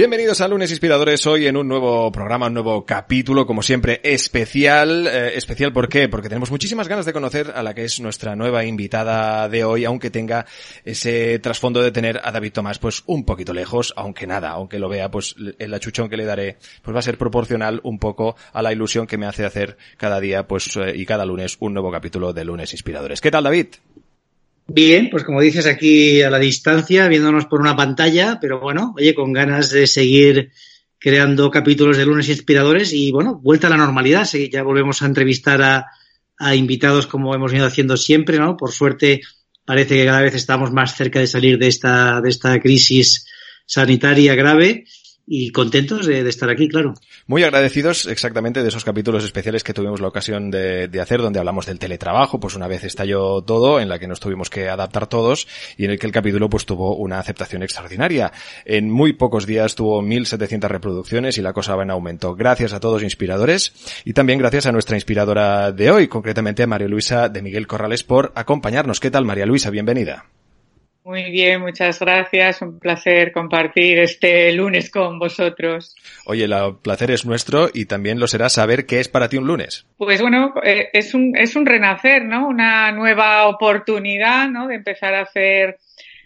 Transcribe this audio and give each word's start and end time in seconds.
Bienvenidos 0.00 0.40
a 0.40 0.48
Lunes 0.48 0.70
Inspiradores, 0.70 1.26
hoy 1.26 1.46
en 1.46 1.58
un 1.58 1.68
nuevo 1.68 2.10
programa, 2.10 2.46
un 2.46 2.54
nuevo 2.54 2.86
capítulo, 2.86 3.44
como 3.44 3.62
siempre, 3.62 4.00
especial. 4.02 5.06
Eh, 5.06 5.32
especial, 5.36 5.74
¿por 5.74 5.90
qué? 5.90 6.08
Porque 6.08 6.30
tenemos 6.30 6.50
muchísimas 6.50 6.88
ganas 6.88 7.04
de 7.04 7.12
conocer 7.12 7.52
a 7.54 7.62
la 7.62 7.74
que 7.74 7.84
es 7.84 8.00
nuestra 8.00 8.34
nueva 8.34 8.64
invitada 8.64 9.46
de 9.50 9.62
hoy, 9.62 9.84
aunque 9.84 10.08
tenga 10.08 10.46
ese 10.86 11.38
trasfondo 11.40 11.82
de 11.82 11.92
tener 11.92 12.18
a 12.24 12.32
David 12.32 12.52
Tomás, 12.54 12.78
pues 12.78 13.02
un 13.04 13.26
poquito 13.26 13.52
lejos, 13.52 13.92
aunque 13.94 14.26
nada, 14.26 14.48
aunque 14.52 14.78
lo 14.78 14.88
vea, 14.88 15.10
pues 15.10 15.34
el 15.58 15.74
achuchón 15.74 16.08
que 16.08 16.16
le 16.16 16.24
daré, 16.24 16.56
pues 16.80 16.94
va 16.94 17.00
a 17.00 17.02
ser 17.02 17.18
proporcional 17.18 17.82
un 17.82 17.98
poco 17.98 18.36
a 18.54 18.62
la 18.62 18.72
ilusión 18.72 19.06
que 19.06 19.18
me 19.18 19.26
hace 19.26 19.44
hacer 19.44 19.76
cada 19.98 20.18
día, 20.18 20.46
pues, 20.46 20.78
eh, 20.78 20.94
y 20.96 21.04
cada 21.04 21.26
lunes, 21.26 21.58
un 21.60 21.74
nuevo 21.74 21.92
capítulo 21.92 22.32
de 22.32 22.46
Lunes 22.46 22.72
Inspiradores. 22.72 23.20
¿Qué 23.20 23.30
tal, 23.30 23.44
David? 23.44 23.66
Bien, 24.72 25.10
pues 25.10 25.24
como 25.24 25.40
dices 25.40 25.66
aquí 25.66 26.22
a 26.22 26.30
la 26.30 26.38
distancia, 26.38 27.08
viéndonos 27.08 27.46
por 27.46 27.60
una 27.60 27.74
pantalla, 27.74 28.38
pero 28.40 28.60
bueno, 28.60 28.94
oye, 28.96 29.16
con 29.16 29.32
ganas 29.32 29.70
de 29.70 29.88
seguir 29.88 30.52
creando 30.96 31.50
capítulos 31.50 31.96
de 31.96 32.06
lunes 32.06 32.28
inspiradores 32.28 32.92
y 32.92 33.10
bueno, 33.10 33.40
vuelta 33.42 33.66
a 33.66 33.70
la 33.70 33.76
normalidad, 33.76 34.28
ya 34.48 34.62
volvemos 34.62 35.02
a 35.02 35.06
entrevistar 35.06 35.60
a, 35.60 35.86
a 36.38 36.54
invitados 36.54 37.08
como 37.08 37.34
hemos 37.34 37.52
ido 37.52 37.66
haciendo 37.66 37.96
siempre, 37.96 38.38
¿no? 38.38 38.56
Por 38.56 38.70
suerte 38.70 39.22
parece 39.64 39.96
que 39.96 40.04
cada 40.04 40.22
vez 40.22 40.36
estamos 40.36 40.70
más 40.70 40.94
cerca 40.94 41.18
de 41.18 41.26
salir 41.26 41.58
de 41.58 41.66
esta, 41.66 42.20
de 42.20 42.28
esta 42.28 42.60
crisis 42.60 43.26
sanitaria 43.66 44.36
grave 44.36 44.84
y 45.32 45.52
contentos 45.52 46.06
de, 46.06 46.28
estar 46.28 46.50
aquí, 46.50 46.68
claro. 46.68 46.94
Muy 47.28 47.44
agradecidos 47.44 48.06
exactamente 48.06 48.64
de 48.64 48.68
esos 48.68 48.84
capítulos 48.84 49.22
especiales 49.22 49.62
que 49.62 49.72
tuvimos 49.72 50.00
la 50.00 50.08
ocasión 50.08 50.50
de, 50.50 50.88
de, 50.88 51.00
hacer, 51.00 51.22
donde 51.22 51.38
hablamos 51.38 51.66
del 51.66 51.78
teletrabajo, 51.78 52.40
pues 52.40 52.56
una 52.56 52.66
vez 52.66 52.82
estalló 52.82 53.40
todo, 53.42 53.78
en 53.78 53.88
la 53.88 54.00
que 54.00 54.08
nos 54.08 54.18
tuvimos 54.18 54.50
que 54.50 54.68
adaptar 54.68 55.06
todos 55.06 55.46
y 55.76 55.84
en 55.84 55.92
el 55.92 56.00
que 56.00 56.06
el 56.08 56.12
capítulo 56.12 56.50
pues 56.50 56.66
tuvo 56.66 56.96
una 56.96 57.20
aceptación 57.20 57.62
extraordinaria. 57.62 58.32
En 58.64 58.90
muy 58.90 59.12
pocos 59.12 59.46
días 59.46 59.76
tuvo 59.76 60.02
1.700 60.02 60.66
reproducciones 60.66 61.38
y 61.38 61.42
la 61.42 61.52
cosa 61.52 61.76
va 61.76 61.84
en 61.84 61.92
aumento. 61.92 62.34
Gracias 62.34 62.72
a 62.72 62.80
todos 62.80 63.04
inspiradores 63.04 63.72
y 64.04 64.14
también 64.14 64.40
gracias 64.40 64.66
a 64.66 64.72
nuestra 64.72 64.96
inspiradora 64.96 65.70
de 65.70 65.92
hoy, 65.92 66.08
concretamente 66.08 66.64
a 66.64 66.66
María 66.66 66.88
Luisa 66.88 67.28
de 67.28 67.40
Miguel 67.40 67.68
Corrales 67.68 68.02
por 68.02 68.32
acompañarnos. 68.34 68.98
¿Qué 68.98 69.12
tal 69.12 69.24
María 69.24 69.46
Luisa? 69.46 69.70
Bienvenida. 69.70 70.26
Muy 71.10 71.28
bien, 71.32 71.60
muchas 71.60 71.98
gracias. 71.98 72.62
Un 72.62 72.78
placer 72.78 73.32
compartir 73.32 73.98
este 73.98 74.52
lunes 74.52 74.92
con 74.92 75.18
vosotros. 75.18 75.96
Oye, 76.24 76.44
el 76.44 76.54
placer 76.84 77.10
es 77.10 77.26
nuestro 77.26 77.68
y 77.74 77.86
también 77.86 78.20
lo 78.20 78.28
será 78.28 78.48
saber 78.48 78.86
qué 78.86 79.00
es 79.00 79.08
para 79.08 79.28
ti 79.28 79.36
un 79.36 79.48
lunes. 79.48 79.88
Pues 79.98 80.22
bueno, 80.22 80.54
es 80.62 81.12
un, 81.12 81.36
es 81.36 81.56
un 81.56 81.66
renacer, 81.66 82.24
¿no? 82.24 82.46
Una 82.46 82.92
nueva 82.92 83.48
oportunidad, 83.48 84.48
¿no? 84.50 84.68
De 84.68 84.76
empezar 84.76 85.16
a 85.16 85.22
hacer 85.22 85.78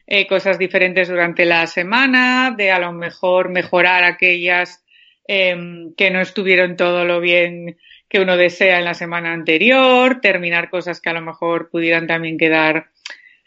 eh, 0.07 0.27
cosas 0.27 0.59
diferentes 0.59 1.09
durante 1.09 1.47
la 1.47 1.67
semana, 1.67 2.55
de 2.55 2.71
a 2.71 2.79
lo 2.79 2.93
mejor 2.93 3.49
mejorar 3.49 4.05
aquellas 4.05 4.85
eh, 5.27 5.57
que 5.97 6.11
no 6.11 6.21
estuvieron 6.21 6.77
todo 6.77 7.07
lo 7.07 7.23
bien 7.23 7.79
que 8.11 8.21
uno 8.21 8.37
desea 8.37 8.81
en 8.81 8.85
la 8.85 8.93
semana 8.93 9.33
anterior, 9.33 10.21
terminar 10.21 10.69
cosas 10.69 11.01
que 11.01 11.09
a 11.09 11.15
lo 11.15 11.23
mejor 11.23 11.71
pudieran 11.71 12.07
también 12.07 12.37
quedar 12.37 12.91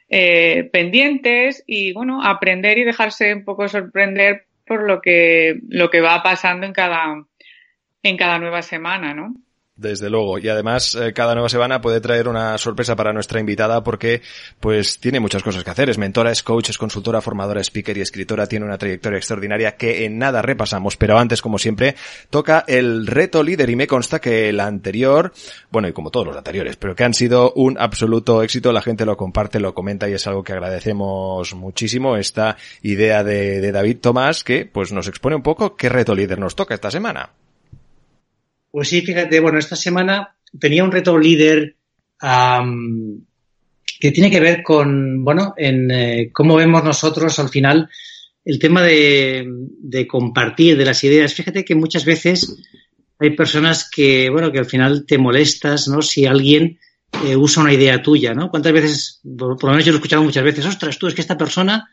eh, 0.10 0.70
pendientes 0.72 1.64
y 1.68 1.94
bueno, 1.94 2.24
aprender 2.24 2.78
y 2.78 2.84
dejarse 2.84 3.34
un 3.34 3.44
poco 3.44 3.68
sorprender 3.68 4.46
por 4.66 4.84
lo 4.84 5.02
que, 5.02 5.60
lo 5.70 5.90
que 5.90 6.02
va 6.02 6.22
pasando 6.24 6.66
en 6.66 6.74
cada, 6.74 7.26
en 8.04 8.18
cada 8.18 8.40
nueva 8.40 8.62
semana, 8.62 9.14
¿no? 9.14 9.36
Desde 9.78 10.10
luego. 10.10 10.40
Y 10.40 10.50
además, 10.50 10.96
eh, 10.96 11.14
cada 11.14 11.36
nueva 11.36 11.50
semana 11.50 11.82
puede 11.82 12.02
traer 12.02 12.28
una 12.28 12.58
sorpresa 12.58 12.96
para 12.96 13.14
nuestra 13.14 13.40
invitada 13.40 13.84
porque, 13.84 14.24
pues, 14.60 15.00
tiene 15.00 15.20
muchas 15.20 15.44
cosas 15.44 15.64
que 15.64 15.70
hacer. 15.70 15.88
Es 15.92 16.00
mentora, 16.00 16.32
es 16.32 16.42
coach, 16.42 16.72
es 16.72 16.80
consultora, 16.80 17.22
formadora, 17.22 17.62
speaker 17.62 17.96
y 17.96 18.02
escritora. 18.02 18.48
Tiene 18.48 18.66
una 18.66 18.80
trayectoria 18.80 19.18
extraordinaria 19.18 19.78
que 19.78 20.06
en 20.06 20.18
nada 20.18 20.42
repasamos. 20.42 20.98
Pero 20.98 21.20
antes, 21.20 21.44
como 21.44 21.60
siempre, 21.60 21.96
toca 22.32 22.66
el 22.68 23.06
reto 23.06 23.44
líder 23.44 23.70
y 23.70 23.76
me 23.76 23.86
consta 23.86 24.20
que 24.20 24.50
el 24.50 24.60
anterior, 24.60 25.32
bueno, 25.70 25.88
y 25.88 25.94
como 25.94 26.10
todos 26.10 26.26
los 26.26 26.38
anteriores, 26.38 26.76
pero 26.76 26.96
que 26.96 27.04
han 27.04 27.14
sido 27.14 27.54
un 27.54 27.78
absoluto 27.80 28.42
éxito. 28.42 28.72
La 28.72 28.82
gente 28.82 29.06
lo 29.06 29.16
comparte, 29.16 29.60
lo 29.60 29.76
comenta 29.76 30.10
y 30.10 30.14
es 30.14 30.26
algo 30.26 30.44
que 30.44 30.54
agradecemos 30.54 31.54
muchísimo. 31.54 32.18
Esta 32.18 32.58
idea 32.82 33.24
de, 33.24 33.62
de 33.62 33.72
David 33.72 34.00
Tomás 34.02 34.44
que, 34.44 34.66
pues, 34.66 34.92
nos 34.92 35.08
expone 35.08 35.36
un 35.36 35.44
poco 35.44 35.76
qué 35.76 35.88
reto 35.88 36.16
líder 36.16 36.40
nos 36.40 36.56
toca 36.56 36.74
esta 36.74 36.90
semana. 36.90 37.30
Pues 38.78 38.90
sí, 38.90 39.02
fíjate, 39.02 39.40
bueno, 39.40 39.58
esta 39.58 39.76
semana 39.76 40.36
tenía 40.60 40.84
un 40.84 40.92
reto 40.92 41.18
líder 41.18 41.78
um, 42.22 43.26
que 44.00 44.12
tiene 44.12 44.30
que 44.30 44.40
ver 44.40 44.62
con, 44.62 45.24
bueno, 45.24 45.56
en 45.58 45.90
eh, 45.90 46.30
cómo 46.32 46.58
vemos 46.58 46.84
nosotros 46.84 47.40
al 47.40 47.50
final 47.50 47.90
el 48.46 48.60
tema 48.60 48.84
de, 48.84 50.06
compartir 50.08 50.78
de 50.78 50.86
las 50.86 51.04
ideas. 51.04 51.34
Fíjate 51.34 51.66
que 51.66 51.74
muchas 51.74 52.06
veces 52.06 52.56
hay 53.18 53.32
personas 53.32 53.90
que, 53.90 54.30
bueno, 54.30 54.52
que 54.52 54.60
al 54.60 54.68
final 54.68 55.08
te 55.08 55.18
molestas, 55.18 55.88
¿no? 55.88 56.04
Si 56.04 56.28
alguien 56.28 56.78
eh, 57.26 57.36
usa 57.36 57.64
una 57.64 57.74
idea 57.74 58.04
tuya, 58.04 58.36
¿no? 58.36 58.52
¿Cuántas 58.52 58.74
veces, 58.74 59.22
por, 59.40 59.58
lo 59.60 59.70
menos 59.72 59.86
yo 59.86 59.92
lo 59.92 59.96
he 59.96 60.02
escuchado 60.02 60.22
muchas 60.22 60.44
veces, 60.44 60.68
ostras, 60.68 61.00
tú 61.00 61.08
es 61.08 61.16
que 61.16 61.22
esta 61.22 61.36
persona 61.36 61.90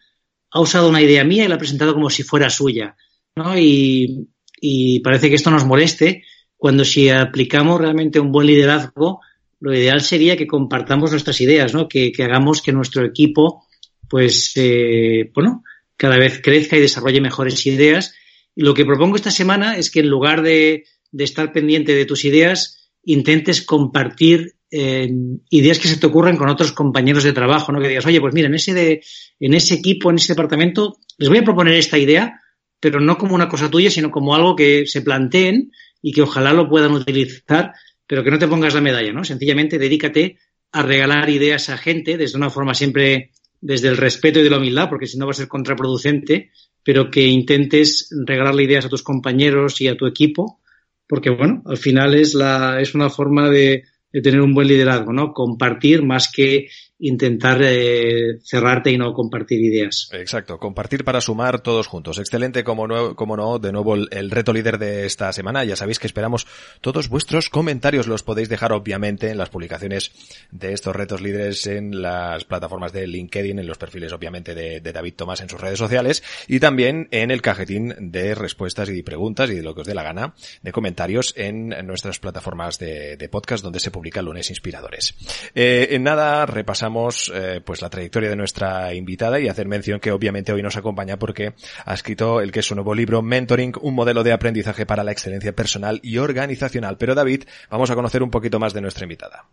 ha 0.51 0.61
usado 0.61 0.91
una 0.91 1.01
idea 1.01 1.25
mía 1.25 1.47
y 1.47 1.49
la 1.49 1.55
ha 1.55 1.59
presentado 1.59 1.95
como 1.95 2.11
si 2.11 2.25
fuera 2.25 2.51
suya, 2.51 2.95
¿no? 3.37 3.55
Y 3.57 5.01
parece 5.03 5.31
que 5.31 5.37
esto 5.37 5.51
nos 5.51 5.65
moleste 5.65 6.25
cuando 6.65 6.87
si 6.87 7.11
aplicamos 7.11 7.79
realmente 7.79 8.19
un 8.19 8.33
buen 8.33 8.47
liderazgo, 8.47 9.21
lo 9.61 9.75
ideal 9.75 10.01
sería 10.01 10.35
que 10.35 10.47
compartamos 10.47 11.11
nuestras 11.11 11.39
ideas, 11.43 11.75
¿no? 11.75 11.89
Que, 11.91 12.11
hagamos 12.21 12.63
que 12.63 12.73
nuestro 12.73 13.05
equipo, 13.05 13.67
pues, 14.09 14.53
eh, 14.55 15.31
bueno, 15.35 15.63
cada 15.99 16.17
vez 16.17 16.41
crezca 16.43 16.79
y 16.79 16.81
desarrolle 16.81 17.21
mejores 17.21 17.67
ideas. 17.67 18.15
Y 18.57 18.63
lo 18.63 18.73
que 18.73 18.87
propongo 18.87 19.17
esta 19.17 19.31
semana 19.31 19.77
es 19.77 19.91
que 19.91 20.01
en 20.01 20.09
lugar 20.09 20.41
de, 20.41 20.85
de 21.13 21.25
estar 21.25 21.53
pendiente 21.53 21.95
de 21.95 22.07
tus 22.07 22.25
ideas, 22.25 22.91
intentes 23.03 23.61
compartir 23.61 24.55
eh, 24.71 25.11
ideas 25.51 25.79
que 25.79 25.89
se 25.89 25.99
te 25.99 26.07
ocurran 26.07 26.39
con 26.39 26.49
otros 26.49 26.73
compañeros 26.73 27.25
de 27.25 27.35
trabajo, 27.35 27.73
¿no? 27.73 27.81
Que 27.83 27.89
digas, 27.89 28.07
oye, 28.07 28.23
pues 28.23 28.33
mira, 28.33 28.49
en 28.49 28.55
ese, 28.55 28.73
de, 28.73 29.03
en 29.39 29.53
ese 29.53 29.75
equipo, 29.75 30.09
en 30.09 30.17
ese 30.17 30.33
departamento, 30.33 30.97
les 31.19 31.29
voy 31.29 31.37
a 31.37 31.45
proponer 31.45 31.75
esta 31.75 31.99
idea, 31.99 32.41
pero 32.81 33.01
no 33.01 33.19
como 33.19 33.35
una 33.35 33.51
cosa 33.51 33.71
tuya, 33.71 33.91
sino 33.91 34.11
como 34.11 34.35
algo 34.35 34.57
que 34.57 34.87
se 34.87 35.03
planteen 35.03 35.71
y 36.07 36.13
que 36.13 36.21
ojalá 36.21 36.53
lo 36.53 36.69
puedan 36.69 36.93
utilizar, 36.93 37.73
pero 38.07 38.23
que 38.23 38.31
no 38.31 38.39
te 38.39 38.47
pongas 38.47 38.75
la 38.75 38.83
medalla, 38.83 39.11
¿no? 39.11 39.25
Sencillamente 39.25 39.79
dedícate 39.79 40.37
a 40.71 40.83
regalar 40.83 41.31
ideas 41.31 41.71
a 41.71 41.79
gente 41.79 42.19
desde 42.19 42.37
una 42.37 42.51
forma 42.51 42.75
siempre 42.75 43.31
desde 43.59 43.89
el 43.89 43.97
respeto 43.97 44.39
y 44.39 44.43
de 44.43 44.51
la 44.51 44.59
humildad, 44.59 44.91
porque 44.91 45.07
si 45.07 45.17
no 45.17 45.25
va 45.25 45.31
a 45.31 45.35
ser 45.35 45.49
contraproducente, 45.49 46.51
pero 46.83 47.11
que 47.11 47.25
intentes 47.25 48.11
regalarle 48.27 48.65
ideas 48.65 48.85
a 48.85 48.91
tus 48.91 49.03
compañeros 49.03 49.81
y 49.81 49.89
a 49.89 49.97
tu 49.97 50.07
equipo, 50.07 50.61
porque 51.09 51.31
bueno, 51.31 51.63
al 51.65 51.79
final 51.79 52.15
es 52.15 52.35
la, 52.35 52.83
es 52.83 52.95
una 52.95 53.09
forma 53.09 53.49
de, 53.49 53.85
de 54.13 54.21
tener 54.21 54.43
un 54.43 54.53
buen 54.53 54.69
liderazgo, 54.69 55.11
¿no? 55.11 55.33
Compartir 55.33 56.03
más 56.03 56.31
que 56.31 56.69
intentar 56.99 57.61
eh, 57.63 58.39
cerrarte 58.45 58.91
y 58.93 58.99
no 58.99 59.13
compartir 59.13 59.61
ideas. 59.61 60.09
Exacto, 60.13 60.59
compartir 60.59 61.05
para 61.05 61.21
sumar 61.21 61.61
todos 61.61 61.87
juntos. 61.87 62.19
Excelente, 62.19 62.63
como 62.63 62.87
no, 62.87 63.17
como 63.17 63.37
no 63.37 63.59
de 63.59 63.73
nuevo 63.73 63.95
el, 63.95 64.31
reto 64.31 64.53
líder 64.53 64.79
de 64.79 65.05
esta 65.07 65.33
semana. 65.33 65.65
Ya 65.65 65.77
sabéis 65.77 65.99
que 65.99 66.07
esperamos 66.07 66.47
todos 66.81 67.09
vuestros 67.09 67.51
comentarios. 67.51 68.07
Los 68.07 68.23
podéis 68.23 68.49
dejar 68.49 68.73
obviamente 68.73 69.31
en 69.31 69.39
las 69.39 69.51
publicaciones 69.51 70.13
de 70.53 70.73
estos 70.73 70.95
retos 70.95 71.21
líderes 71.21 71.67
en 71.67 72.01
las 72.01 72.45
plataformas 72.45 72.93
de 72.93 73.07
LinkedIn, 73.07 73.59
en 73.59 73.67
los 73.67 73.79
perfiles 73.79 74.13
obviamente 74.13 74.55
de, 74.55 74.81
David 74.95 75.15
Tomás 75.15 75.41
en 75.41 75.49
sus 75.49 75.61
redes 75.61 75.79
sociales 75.79 76.23
y 76.47 76.61
también 76.61 77.09
en 77.11 77.33
el 77.33 77.43
cajetín 77.43 77.95
de 77.99 78.37
respuestas 78.37 78.89
y 78.91 79.03
preguntas 79.03 79.51
y 79.51 79.55
de 79.55 79.63
lo 79.63 79.75
que 79.75 79.81
os 79.81 79.87
dé 79.87 79.95
la 79.95 80.05
gana 80.05 80.35
de 80.63 80.71
comentarios 80.71 81.35
en, 81.37 81.71
nuestras 81.85 82.21
plataformas 82.21 82.79
de, 82.79 83.17
de, 83.17 83.29
podcast 83.29 83.65
donde 83.65 83.81
se 83.81 83.91
publican 83.91 84.25
lunes 84.25 84.51
inspiradores. 84.51 85.17
Eh, 85.57 85.89
en 85.91 86.05
nada, 86.05 86.47
repasamos 86.47 86.84
repasamos 86.85 87.33
eh, 87.35 87.61
pues 87.65 87.81
la 87.81 87.89
trayectoria 87.89 88.29
de 88.29 88.37
nuestra 88.37 88.95
invitada 88.95 89.41
y 89.41 89.49
hacer 89.49 89.67
mención 89.67 90.01
que 90.01 90.13
obviamente 90.13 90.53
hoy 90.53 90.63
nos 90.63 90.77
acompaña 90.77 91.19
porque 91.19 91.55
ha 91.85 91.95
escrito 91.95 92.41
el 92.41 92.53
que 92.53 92.61
es 92.61 92.67
su 92.67 92.75
nuevo 92.75 92.95
libro 92.95 93.23
Mentoring, 93.23 93.73
un 93.81 93.95
modelo 93.95 94.23
de 94.23 94.33
aprendizaje 94.33 94.85
para 94.85 95.03
la 95.03 95.13
excelencia 95.13 95.55
personal 95.55 96.01
y 96.03 96.19
organizacional. 96.19 96.97
Pero 96.99 97.15
David, 97.15 97.45
vamos 97.71 97.91
a 97.91 97.95
conocer 97.95 98.23
un 98.23 98.31
poquito 98.31 98.59
más 98.59 98.75
de 98.75 98.83
nuestra 98.83 99.05
invitada. 99.05 99.47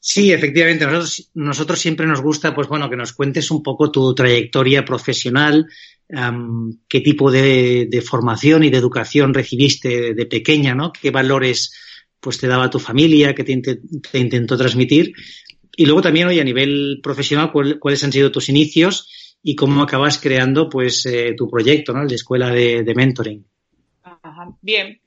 Sí, 0.00 0.32
efectivamente. 0.32 0.86
Nosotros, 0.86 1.30
nosotros 1.34 1.78
siempre 1.78 2.06
nos 2.06 2.22
gusta, 2.22 2.54
pues 2.54 2.68
bueno, 2.68 2.88
que 2.88 2.96
nos 2.96 3.12
cuentes 3.12 3.50
un 3.50 3.62
poco 3.62 3.90
tu 3.90 4.14
trayectoria 4.14 4.84
profesional, 4.84 5.66
qué 6.88 7.00
tipo 7.00 7.30
de, 7.30 8.02
formación 8.06 8.64
y 8.64 8.70
de 8.70 8.78
educación 8.78 9.34
recibiste 9.34 10.14
de 10.14 10.26
pequeña, 10.26 10.74
¿no? 10.74 10.92
¿Qué 10.92 11.10
valores 11.10 11.72
pues 12.20 12.38
te 12.38 12.46
daba 12.48 12.70
tu 12.70 12.78
familia, 12.78 13.34
qué 13.34 13.44
te, 13.44 13.52
intentó 14.18 14.56
transmitir? 14.56 15.12
Y 15.80 15.86
luego 15.86 16.02
también, 16.02 16.26
hoy 16.26 16.40
a 16.40 16.44
nivel 16.44 16.98
profesional, 17.00 17.52
cuáles 17.52 18.02
han 18.02 18.10
sido 18.10 18.32
tus 18.32 18.48
inicios 18.48 19.36
y 19.40 19.54
cómo 19.54 19.80
acabas 19.80 20.20
creando 20.20 20.68
pues 20.68 21.06
eh, 21.06 21.34
tu 21.36 21.48
proyecto, 21.48 21.92
¿no? 21.92 22.04
De 22.04 22.16
escuela 22.16 22.50
de, 22.50 22.92
mentoring. 22.96 23.46
Bien. 24.60 25.00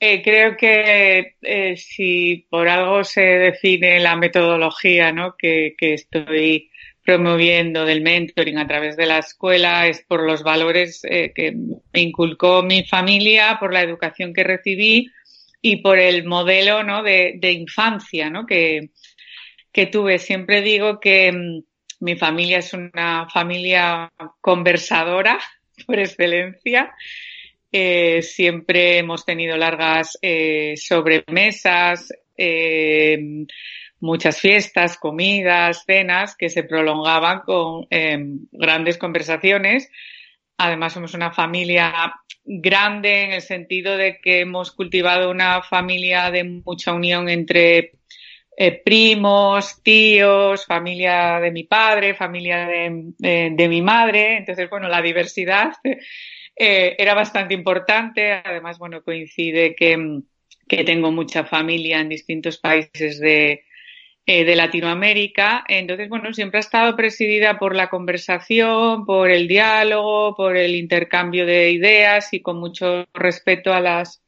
Eh, 0.00 0.22
creo 0.22 0.56
que 0.56 1.34
eh, 1.42 1.76
si 1.76 2.46
por 2.48 2.66
algo 2.66 3.04
se 3.04 3.20
define 3.20 4.00
la 4.00 4.16
metodología 4.16 5.12
¿no? 5.12 5.34
que, 5.36 5.74
estoy 5.78 6.70
promoviendo 7.04 7.84
del 7.84 8.00
mentoring 8.00 8.56
a 8.56 8.66
través 8.66 8.96
de 8.96 9.04
la 9.04 9.18
escuela 9.18 9.86
es 9.86 10.02
por 10.08 10.22
los 10.22 10.42
valores 10.42 11.02
que 11.02 11.54
me 11.92 12.00
inculcó 12.00 12.62
mi 12.62 12.84
familia, 12.84 13.58
por 13.60 13.74
la 13.74 13.82
educación 13.82 14.32
que 14.32 14.44
recibí 14.44 15.10
y 15.60 15.76
por 15.82 15.98
el 15.98 16.24
modelo 16.24 16.82
¿no? 16.82 17.02
de, 17.02 17.52
infancia 17.52 18.30
¿no? 18.30 18.46
que, 18.46 18.90
que 19.76 19.86
tuve. 19.86 20.18
Siempre 20.18 20.62
digo 20.62 20.98
que 21.00 21.30
mm, 21.30 21.62
mi 22.00 22.16
familia 22.16 22.60
es 22.60 22.72
una 22.72 23.28
familia 23.28 24.10
conversadora 24.40 25.38
por 25.86 25.98
excelencia. 25.98 26.94
Eh, 27.70 28.22
siempre 28.22 28.96
hemos 28.96 29.26
tenido 29.26 29.54
largas 29.58 30.16
eh, 30.22 30.76
sobremesas, 30.78 32.10
eh, 32.38 33.18
muchas 34.00 34.40
fiestas, 34.40 34.96
comidas, 34.96 35.84
cenas 35.84 36.36
que 36.36 36.48
se 36.48 36.62
prolongaban 36.62 37.40
con 37.40 37.86
em, 37.90 38.46
grandes 38.52 38.96
conversaciones. 38.96 39.90
Además, 40.56 40.94
somos 40.94 41.12
una 41.12 41.32
familia 41.32 42.14
grande 42.46 43.24
en 43.24 43.32
el 43.32 43.42
sentido 43.42 43.98
de 43.98 44.20
que 44.22 44.40
hemos 44.40 44.72
cultivado 44.72 45.30
una 45.30 45.60
familia 45.60 46.30
de 46.30 46.44
mucha 46.44 46.94
unión 46.94 47.28
entre 47.28 47.95
eh, 48.56 48.80
primos, 48.82 49.82
tíos, 49.82 50.64
familia 50.64 51.38
de 51.40 51.50
mi 51.50 51.64
padre, 51.64 52.14
familia 52.14 52.66
de, 52.66 53.68
mi 53.68 53.82
madre. 53.82 54.38
Entonces, 54.38 54.70
bueno, 54.70 54.88
la 54.88 55.02
diversidad 55.02 55.72
eh, 56.56 56.96
era 56.98 57.14
bastante 57.14 57.52
importante. 57.52 58.32
Además, 58.32 58.78
bueno, 58.78 59.02
coincide 59.02 59.74
que, 59.74 60.22
que 60.66 60.84
tengo 60.84 61.12
mucha 61.12 61.44
familia 61.44 62.00
en 62.00 62.08
distintos 62.08 62.56
países 62.56 63.20
de, 63.20 63.64
eh, 64.28 64.44
de 64.44 64.56
Latinoamérica. 64.56 65.64
Entonces, 65.68 66.08
bueno, 66.08 66.32
siempre 66.32 66.58
ha 66.58 66.60
estado 66.60 66.96
presidida 66.96 67.60
por 67.60 67.76
la 67.76 67.88
conversación, 67.88 69.06
por 69.06 69.30
el 69.30 69.46
diálogo, 69.46 70.34
por 70.34 70.56
el 70.56 70.74
intercambio 70.74 71.46
de 71.46 71.70
ideas 71.70 72.32
y 72.32 72.40
con 72.40 72.58
mucho 72.58 73.04
respeto 73.14 73.72
a 73.72 73.80
las, 73.80 74.25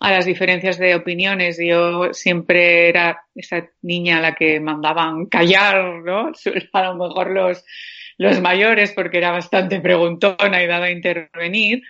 a 0.00 0.10
las 0.12 0.26
diferencias 0.26 0.78
de 0.78 0.94
opiniones. 0.94 1.58
Yo 1.60 2.12
siempre 2.12 2.88
era 2.88 3.24
esa 3.34 3.68
niña 3.82 4.18
a 4.18 4.22
la 4.22 4.34
que 4.34 4.60
mandaban 4.60 5.26
callar, 5.26 6.02
¿no? 6.04 6.32
A 6.72 6.82
lo 6.82 6.94
mejor 6.94 7.30
los, 7.30 7.64
los 8.16 8.40
mayores 8.40 8.92
porque 8.92 9.18
era 9.18 9.30
bastante 9.30 9.80
preguntona 9.80 10.62
y 10.62 10.66
dada 10.66 10.86
a 10.86 10.90
intervenir. 10.90 11.82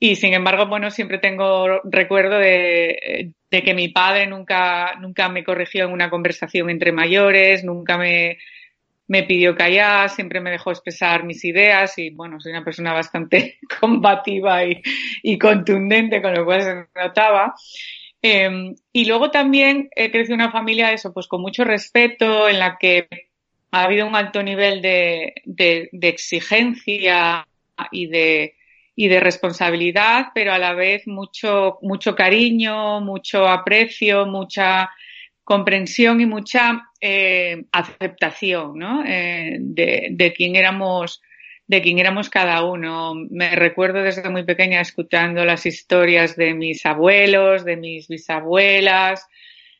Y 0.00 0.16
sin 0.16 0.32
embargo, 0.32 0.66
bueno, 0.66 0.90
siempre 0.90 1.18
tengo 1.18 1.80
recuerdo 1.84 2.38
de, 2.38 3.32
de 3.50 3.62
que 3.62 3.74
mi 3.74 3.88
padre 3.88 4.26
nunca, 4.26 4.94
nunca 5.00 5.28
me 5.28 5.42
corrigió 5.42 5.86
en 5.86 5.92
una 5.92 6.08
conversación 6.08 6.70
entre 6.70 6.92
mayores, 6.92 7.64
nunca 7.64 7.98
me, 7.98 8.38
me 9.08 9.22
pidió 9.22 9.56
callar, 9.56 10.10
siempre 10.10 10.40
me 10.40 10.50
dejó 10.50 10.70
expresar 10.70 11.24
mis 11.24 11.44
ideas 11.44 11.96
y 11.98 12.10
bueno, 12.10 12.40
soy 12.40 12.52
una 12.52 12.64
persona 12.64 12.92
bastante 12.92 13.58
combativa 13.80 14.60
y, 14.64 15.38
contundente, 15.38 16.22
con 16.22 16.34
lo 16.34 16.44
cual 16.44 16.62
se 16.62 16.86
notaba. 16.94 17.54
Eh, 18.20 18.74
y 18.92 19.04
luego 19.06 19.30
también 19.30 19.88
he 19.96 20.10
crecido 20.10 20.34
una 20.34 20.52
familia, 20.52 20.92
eso, 20.92 21.12
pues 21.12 21.26
con 21.26 21.40
mucho 21.40 21.64
respeto, 21.64 22.48
en 22.48 22.58
la 22.58 22.76
que 22.78 23.08
ha 23.70 23.84
habido 23.84 24.06
un 24.06 24.14
alto 24.14 24.42
nivel 24.42 24.82
de, 24.82 25.34
de, 25.44 25.88
de 25.92 26.08
exigencia 26.08 27.46
y 27.90 28.06
de, 28.06 28.56
y 28.94 29.08
de 29.08 29.20
responsabilidad, 29.20 30.28
pero 30.34 30.52
a 30.52 30.58
la 30.58 30.74
vez 30.74 31.06
mucho, 31.06 31.78
mucho 31.80 32.14
cariño, 32.14 33.00
mucho 33.00 33.46
aprecio, 33.48 34.26
mucha 34.26 34.90
comprensión 35.44 36.20
y 36.20 36.26
mucha 36.26 36.87
eh, 37.00 37.64
aceptación 37.72 38.78
¿no? 38.78 39.04
Eh, 39.06 39.56
de, 39.60 40.08
de 40.10 40.32
quién 40.32 40.56
éramos 40.56 41.20
de 41.68 41.82
quién 41.82 41.98
éramos 41.98 42.30
cada 42.30 42.64
uno. 42.64 43.14
Me 43.14 43.54
recuerdo 43.54 44.02
desde 44.02 44.28
muy 44.30 44.42
pequeña 44.44 44.80
escuchando 44.80 45.44
las 45.44 45.66
historias 45.66 46.34
de 46.34 46.54
mis 46.54 46.84
abuelos, 46.86 47.64
de 47.64 47.76
mis 47.76 48.08
bisabuelas, 48.08 49.26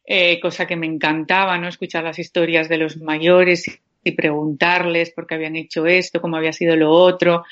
eh, 0.05 0.39
cosa 0.39 0.67
que 0.67 0.77
me 0.77 0.87
encantaba, 0.87 1.57
¿no? 1.57 1.67
Escuchar 1.67 2.05
las 2.05 2.19
historias 2.19 2.69
de 2.69 2.77
los 2.77 2.99
mayores 2.99 3.81
y 4.05 4.13
preguntarles 4.13 5.11
por 5.11 5.27
qué 5.27 5.37
habían 5.37 5.57
hecho 5.57 5.87
esto, 5.87 6.21
cómo 6.21 6.37
había 6.37 6.53
sido 6.53 6.77
lo 6.77 6.91
otro. 6.91 7.45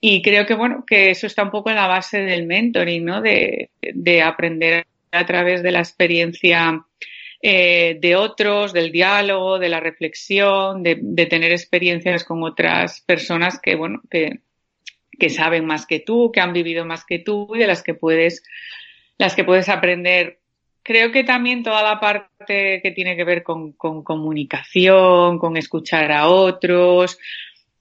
Y 0.00 0.22
creo 0.22 0.46
que, 0.46 0.54
bueno, 0.54 0.84
que 0.86 1.10
eso 1.10 1.26
está 1.26 1.42
un 1.42 1.50
poco 1.50 1.68
en 1.68 1.76
la 1.76 1.86
base 1.86 2.22
del 2.22 2.46
mentoring, 2.46 3.04
¿no? 3.04 3.20
De, 3.20 3.68
de 3.82 4.22
aprender 4.22 4.86
a 5.12 5.26
través 5.26 5.62
de 5.62 5.70
la 5.70 5.80
experiencia 5.80 6.82
eh, 7.46 7.98
de 8.00 8.16
otros, 8.16 8.72
del 8.72 8.90
diálogo, 8.90 9.58
de 9.58 9.68
la 9.68 9.78
reflexión, 9.78 10.82
de, 10.82 11.26
tener 11.26 11.52
experiencias 11.52 12.24
con 12.24 12.42
otras 12.42 13.02
personas 13.02 13.60
que, 13.60 13.74
bueno, 13.74 14.00
que, 14.10 14.40
que 15.18 15.28
saben 15.28 15.66
más 15.66 15.84
que 15.84 16.00
tú, 16.00 16.32
que 16.32 16.40
han 16.40 16.54
vivido 16.54 16.86
más 16.86 17.04
que 17.04 17.18
tú 17.18 17.54
y 17.54 17.58
de 17.58 17.66
las 17.66 17.82
que 17.82 17.92
puedes, 17.92 18.42
las 19.18 19.34
que 19.34 19.44
puedes 19.44 19.68
aprender. 19.68 20.38
Creo 20.82 21.12
que 21.12 21.22
también 21.22 21.62
toda 21.62 21.82
la 21.82 22.00
parte 22.00 22.80
que 22.82 22.92
tiene 22.92 23.14
que 23.14 23.24
ver 23.24 23.42
con, 23.42 23.72
con 23.72 24.02
comunicación, 24.02 25.38
con 25.38 25.58
escuchar 25.58 26.12
a 26.12 26.28
otros, 26.28 27.18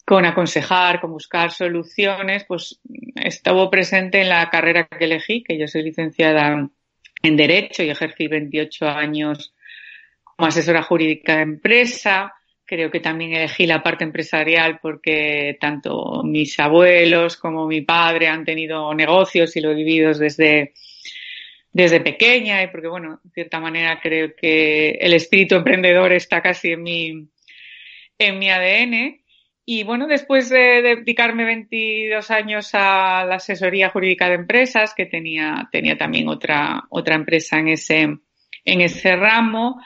con 0.05 0.25
aconsejar, 0.25 0.99
con 0.99 1.11
buscar 1.11 1.51
soluciones, 1.51 2.43
pues 2.49 2.81
estuvo 3.15 3.69
presente 3.69 4.19
en 4.19 4.27
la 4.27 4.49
carrera 4.49 4.89
que 4.89 5.05
elegí, 5.05 5.41
que 5.41 5.57
yo 5.57 5.69
soy 5.69 5.83
licenciada 5.83 6.69
en 7.21 7.37
Derecho 7.37 7.81
y 7.81 7.89
ejercí 7.89 8.27
28 8.27 8.89
años 8.89 9.52
como 10.35 10.47
asesora 10.47 10.83
jurídica 10.83 11.37
de 11.37 11.43
empresa. 11.43 12.33
Creo 12.65 12.89
que 12.89 12.99
también 12.99 13.33
elegí 13.33 13.65
la 13.65 13.83
parte 13.83 14.03
empresarial 14.03 14.79
porque 14.81 15.57
tanto 15.59 16.23
mis 16.23 16.59
abuelos 16.59 17.37
como 17.37 17.67
mi 17.67 17.81
padre 17.81 18.27
han 18.27 18.45
tenido 18.45 18.93
negocios 18.93 19.55
y 19.55 19.61
lo 19.61 19.71
he 19.71 19.75
vivido 19.75 20.13
desde, 20.13 20.73
desde 21.71 21.99
pequeña 21.99 22.63
y 22.63 22.67
porque, 22.67 22.87
bueno, 22.87 23.19
de 23.23 23.31
cierta 23.31 23.59
manera 23.59 23.99
creo 24.01 24.33
que 24.35 24.91
el 24.91 25.13
espíritu 25.13 25.55
emprendedor 25.55 26.13
está 26.13 26.41
casi 26.41 26.71
en 26.71 26.83
mi, 26.83 27.27
en 28.17 28.39
mi 28.39 28.49
ADN. 28.49 29.19
Y 29.65 29.83
bueno, 29.83 30.07
después 30.07 30.49
de 30.49 30.81
dedicarme 30.81 31.45
22 31.45 32.31
años 32.31 32.69
a 32.73 33.25
la 33.25 33.35
asesoría 33.35 33.89
jurídica 33.89 34.27
de 34.27 34.35
empresas, 34.35 34.93
que 34.93 35.05
tenía, 35.05 35.69
tenía 35.71 35.97
también 35.97 36.27
otra, 36.27 36.83
otra 36.89 37.15
empresa 37.15 37.59
en 37.59 37.69
ese, 37.69 38.01
en 38.01 38.81
ese 38.81 39.15
ramo, 39.15 39.81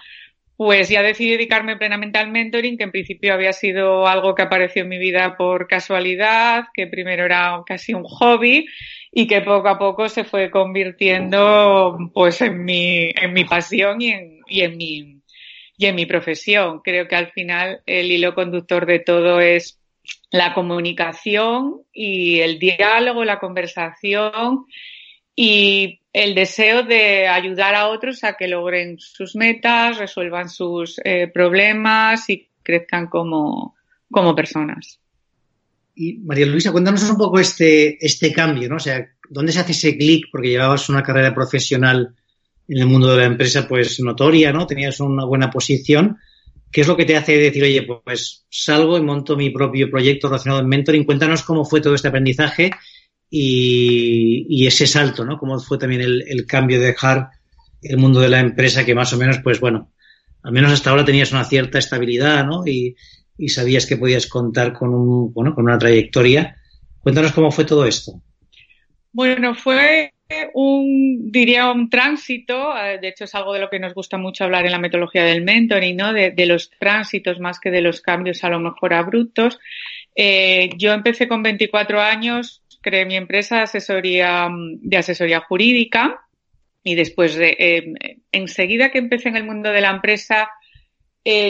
pues 0.57 0.89
ya 0.89 1.03
decidí 1.03 1.31
dedicarme 1.31 1.77
plenamente 1.77 2.17
al 2.17 2.31
mentoring, 2.31 2.77
que 2.77 2.83
en 2.85 2.91
principio 2.91 3.31
había 3.31 3.53
sido 3.53 4.07
algo 4.07 4.33
que 4.33 4.41
apareció 4.41 4.81
en 4.81 4.89
mi 4.89 4.97
vida 4.97 5.37
por 5.37 5.67
casualidad, 5.67 6.65
que 6.73 6.87
primero 6.87 7.25
era 7.25 7.61
casi 7.63 7.93
un 7.93 8.03
hobby 8.03 8.65
y 9.11 9.27
que 9.27 9.41
poco 9.41 9.69
a 9.69 9.77
poco 9.77 10.09
se 10.09 10.23
fue 10.23 10.49
convirtiendo 10.49 11.97
pues 12.11 12.41
en 12.41 12.65
mi, 12.65 13.11
en 13.15 13.33
mi 13.33 13.45
pasión 13.45 14.01
y 14.01 14.09
en, 14.09 14.39
y 14.47 14.61
en 14.61 14.77
mi, 14.77 15.21
y 15.77 15.85
en 15.85 15.95
mi 15.95 16.07
profesión. 16.07 16.81
Creo 16.83 17.07
que 17.07 17.15
al 17.15 17.31
final 17.31 17.81
el 17.85 18.11
hilo 18.11 18.33
conductor 18.33 18.87
de 18.87 18.97
todo 18.97 19.39
es 19.39 19.79
la 20.31 20.55
comunicación 20.55 21.83
y 21.93 22.39
el 22.39 22.57
diálogo, 22.57 23.23
la 23.25 23.39
conversación 23.39 24.65
y 25.35 26.01
el 26.23 26.33
deseo 26.33 26.83
de 26.83 27.27
ayudar 27.27 27.75
a 27.75 27.89
otros 27.89 28.23
a 28.23 28.33
que 28.33 28.47
logren 28.47 28.97
sus 28.99 29.35
metas, 29.35 29.97
resuelvan 29.97 30.49
sus 30.49 30.99
eh, 31.03 31.27
problemas 31.31 32.29
y 32.29 32.49
crezcan 32.63 33.07
como, 33.07 33.75
como 34.11 34.35
personas. 34.35 34.99
Y 35.95 36.17
María 36.17 36.45
Luisa, 36.45 36.71
cuéntanos 36.71 37.09
un 37.09 37.17
poco 37.17 37.39
este, 37.39 38.03
este 38.03 38.33
cambio, 38.33 38.67
¿no? 38.67 38.77
O 38.77 38.79
sea, 38.79 39.07
¿dónde 39.29 39.51
se 39.51 39.59
hace 39.59 39.71
ese 39.73 39.97
clic? 39.97 40.25
Porque 40.31 40.49
llevabas 40.49 40.89
una 40.89 41.03
carrera 41.03 41.33
profesional 41.33 42.15
en 42.67 42.77
el 42.77 42.85
mundo 42.87 43.11
de 43.11 43.17
la 43.17 43.25
empresa 43.25 43.67
pues 43.67 43.99
notoria, 43.99 44.51
¿no? 44.51 44.65
Tenías 44.65 44.99
una 44.99 45.25
buena 45.25 45.51
posición, 45.51 46.17
¿Qué 46.71 46.81
es 46.81 46.87
lo 46.87 46.97
que 46.97 47.05
te 47.05 47.15
hace 47.15 47.37
decir, 47.37 47.63
oye, 47.63 47.87
pues 48.03 48.45
salgo 48.49 48.97
y 48.97 49.01
monto 49.01 49.37
mi 49.37 49.49
propio 49.51 49.89
proyecto 49.89 50.27
relacionado 50.27 50.61
en 50.61 50.67
mentoring? 50.67 51.05
Cuéntanos 51.05 51.43
cómo 51.43 51.63
fue 51.63 51.81
todo 51.81 51.95
este 51.95 52.09
aprendizaje 52.09 52.71
y, 53.29 54.65
ese 54.65 54.87
salto, 54.87 55.25
¿no? 55.25 55.37
Cómo 55.37 55.59
fue 55.59 55.77
también 55.77 56.01
el, 56.01 56.45
cambio 56.45 56.79
de 56.79 56.87
dejar 56.87 57.29
el 57.81 57.97
mundo 57.97 58.19
de 58.19 58.29
la 58.29 58.39
empresa 58.39 58.85
que 58.85 58.95
más 58.95 59.13
o 59.13 59.17
menos, 59.17 59.39
pues 59.43 59.59
bueno, 59.59 59.91
al 60.43 60.51
menos 60.51 60.71
hasta 60.71 60.89
ahora 60.89 61.05
tenías 61.05 61.31
una 61.31 61.43
cierta 61.43 61.79
estabilidad, 61.79 62.45
¿no? 62.45 62.65
Y, 62.65 62.95
y 63.37 63.49
sabías 63.49 63.85
que 63.85 63.97
podías 63.97 64.27
contar 64.27 64.73
con 64.73 64.93
un, 64.93 65.33
bueno, 65.33 65.53
con 65.53 65.65
una 65.65 65.77
trayectoria. 65.77 66.55
Cuéntanos 66.99 67.31
cómo 67.31 67.51
fue 67.51 67.65
todo 67.65 67.85
esto. 67.85 68.21
Bueno, 69.11 69.55
fue 69.55 70.11
un, 70.53 71.31
diría, 71.31 71.71
un 71.71 71.89
tránsito, 71.89 72.75
eh, 72.77 72.99
de 72.99 73.09
hecho 73.09 73.23
es 73.23 73.35
algo 73.35 73.53
de 73.53 73.59
lo 73.59 73.69
que 73.69 73.79
nos 73.79 73.93
gusta 73.93 74.17
mucho 74.17 74.43
hablar 74.43 74.65
en 74.65 74.71
la 74.71 74.79
metodología 74.79 75.23
del 75.23 75.43
mentoring, 75.43 75.95
¿no? 75.95 76.13
De, 76.13 76.45
los 76.45 76.69
tránsitos 76.79 77.39
más 77.39 77.59
que 77.59 77.71
de 77.71 77.81
los 77.81 78.01
cambios 78.01 78.43
a 78.43 78.49
lo 78.49 78.59
mejor 78.59 78.93
abruptos. 78.93 79.59
Eh, 80.15 80.69
yo 80.77 80.93
empecé 80.93 81.27
con 81.27 81.43
24 81.43 82.01
años, 82.01 82.61
creé 82.87 83.05
mi 83.05 83.15
empresa 83.15 83.57
de 83.57 83.61
asesoría, 83.63 84.49
de 84.51 84.97
asesoría 84.97 85.41
jurídica 85.41 86.21
y 86.83 86.95
después 86.95 87.35
de, 87.35 87.55
eh, 87.59 88.17
enseguida 88.31 88.91
que 88.91 88.99
empecé 88.99 89.29
en 89.29 89.35
el 89.35 89.43
mundo 89.43 89.71
de 89.71 89.81
la 89.81 89.89
empresa, 89.89 90.49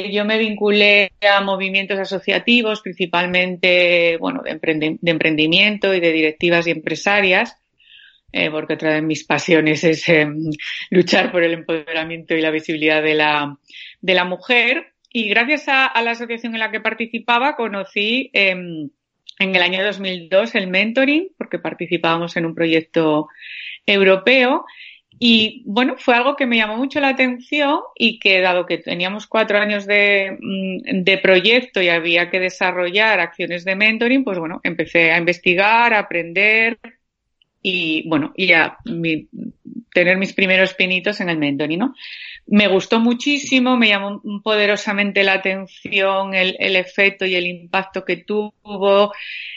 yo 0.09 0.25
me 0.25 0.39
vinculé 0.39 1.11
a 1.21 1.39
movimientos 1.41 1.99
asociativos, 1.99 2.81
principalmente, 2.81 4.17
bueno, 4.17 4.41
de, 4.41 4.97
emprendimiento 5.03 5.93
y 5.93 5.99
de 5.99 6.11
directivas 6.11 6.65
y 6.65 6.71
empresarias, 6.71 7.55
eh, 8.31 8.49
porque 8.49 8.73
otra 8.73 8.95
de 8.95 9.01
mis 9.01 9.23
pasiones 9.23 9.83
es 9.83 10.09
em, 10.09 10.49
luchar 10.89 11.31
por 11.31 11.43
el 11.43 11.53
empoderamiento 11.53 12.35
y 12.35 12.41
la 12.41 12.51
visibilidad 12.51 13.01
de 13.01 13.13
la, 13.13 13.57
de 14.01 14.13
la 14.13 14.25
mujer. 14.25 14.93
Y 15.11 15.29
gracias 15.29 15.65
a, 15.67 16.01
la 16.01 16.11
asociación 16.11 16.53
en 16.53 16.59
la 16.59 16.71
que 16.71 16.81
participaba 16.81 17.55
conocí 17.55 18.29
em, 18.33 18.89
en 19.39 19.55
el 19.55 19.61
año 19.61 19.83
2002 19.83 20.55
el 20.55 20.67
mentoring, 20.67 21.29
porque 21.37 21.59
participábamos 21.59 22.35
en 22.37 22.45
un 22.45 22.55
proyecto 22.55 23.27
europeo. 23.85 24.65
Y 25.19 25.63
bueno, 25.65 25.95
fue 25.97 26.15
algo 26.15 26.35
que 26.35 26.45
me 26.45 26.57
llamó 26.57 26.77
mucho 26.77 26.99
la 26.99 27.09
atención 27.09 27.79
y 27.95 28.19
que 28.19 28.39
dado 28.39 28.65
que 28.65 28.77
teníamos 28.77 29.25
cuatro 29.25 29.57
años 29.57 29.87
de, 29.87 30.37
mm, 30.39 31.03
de, 31.03 31.17
proyecto 31.17 31.81
y 31.81 31.89
había 31.89 32.29
que 32.29 32.39
desarrollar 32.39 33.19
acciones 33.19 33.65
de 33.65 33.75
mentoring, 33.75 34.23
pues 34.23 34.37
bueno, 34.37 34.59
empecé 34.63 35.11
a 35.11 35.17
investigar, 35.17 35.93
a 35.93 35.99
aprender, 35.99 36.77
y 37.61 38.07
bueno, 38.07 38.33
y 38.35 38.53
a 38.53 38.77
tener 39.93 40.17
mis 40.17 40.33
primeros 40.33 40.73
pinitos 40.73 41.19
en 41.19 41.29
el 41.29 41.37
mentoring, 41.37 41.79
¿no? 41.79 41.95
Me 42.49 42.69
gustó 42.69 43.01
muchísimo, 43.01 43.75
me 43.75 43.89
llamó 43.89 44.21
poderosamente 44.41 45.23
la 45.25 45.33
atención 45.33 46.33
el, 46.33 46.75
efecto 46.77 47.25
y 47.25 47.35
el 47.35 47.45
impacto 47.45 48.05
que 48.05 48.17
tuvo, 48.17 49.13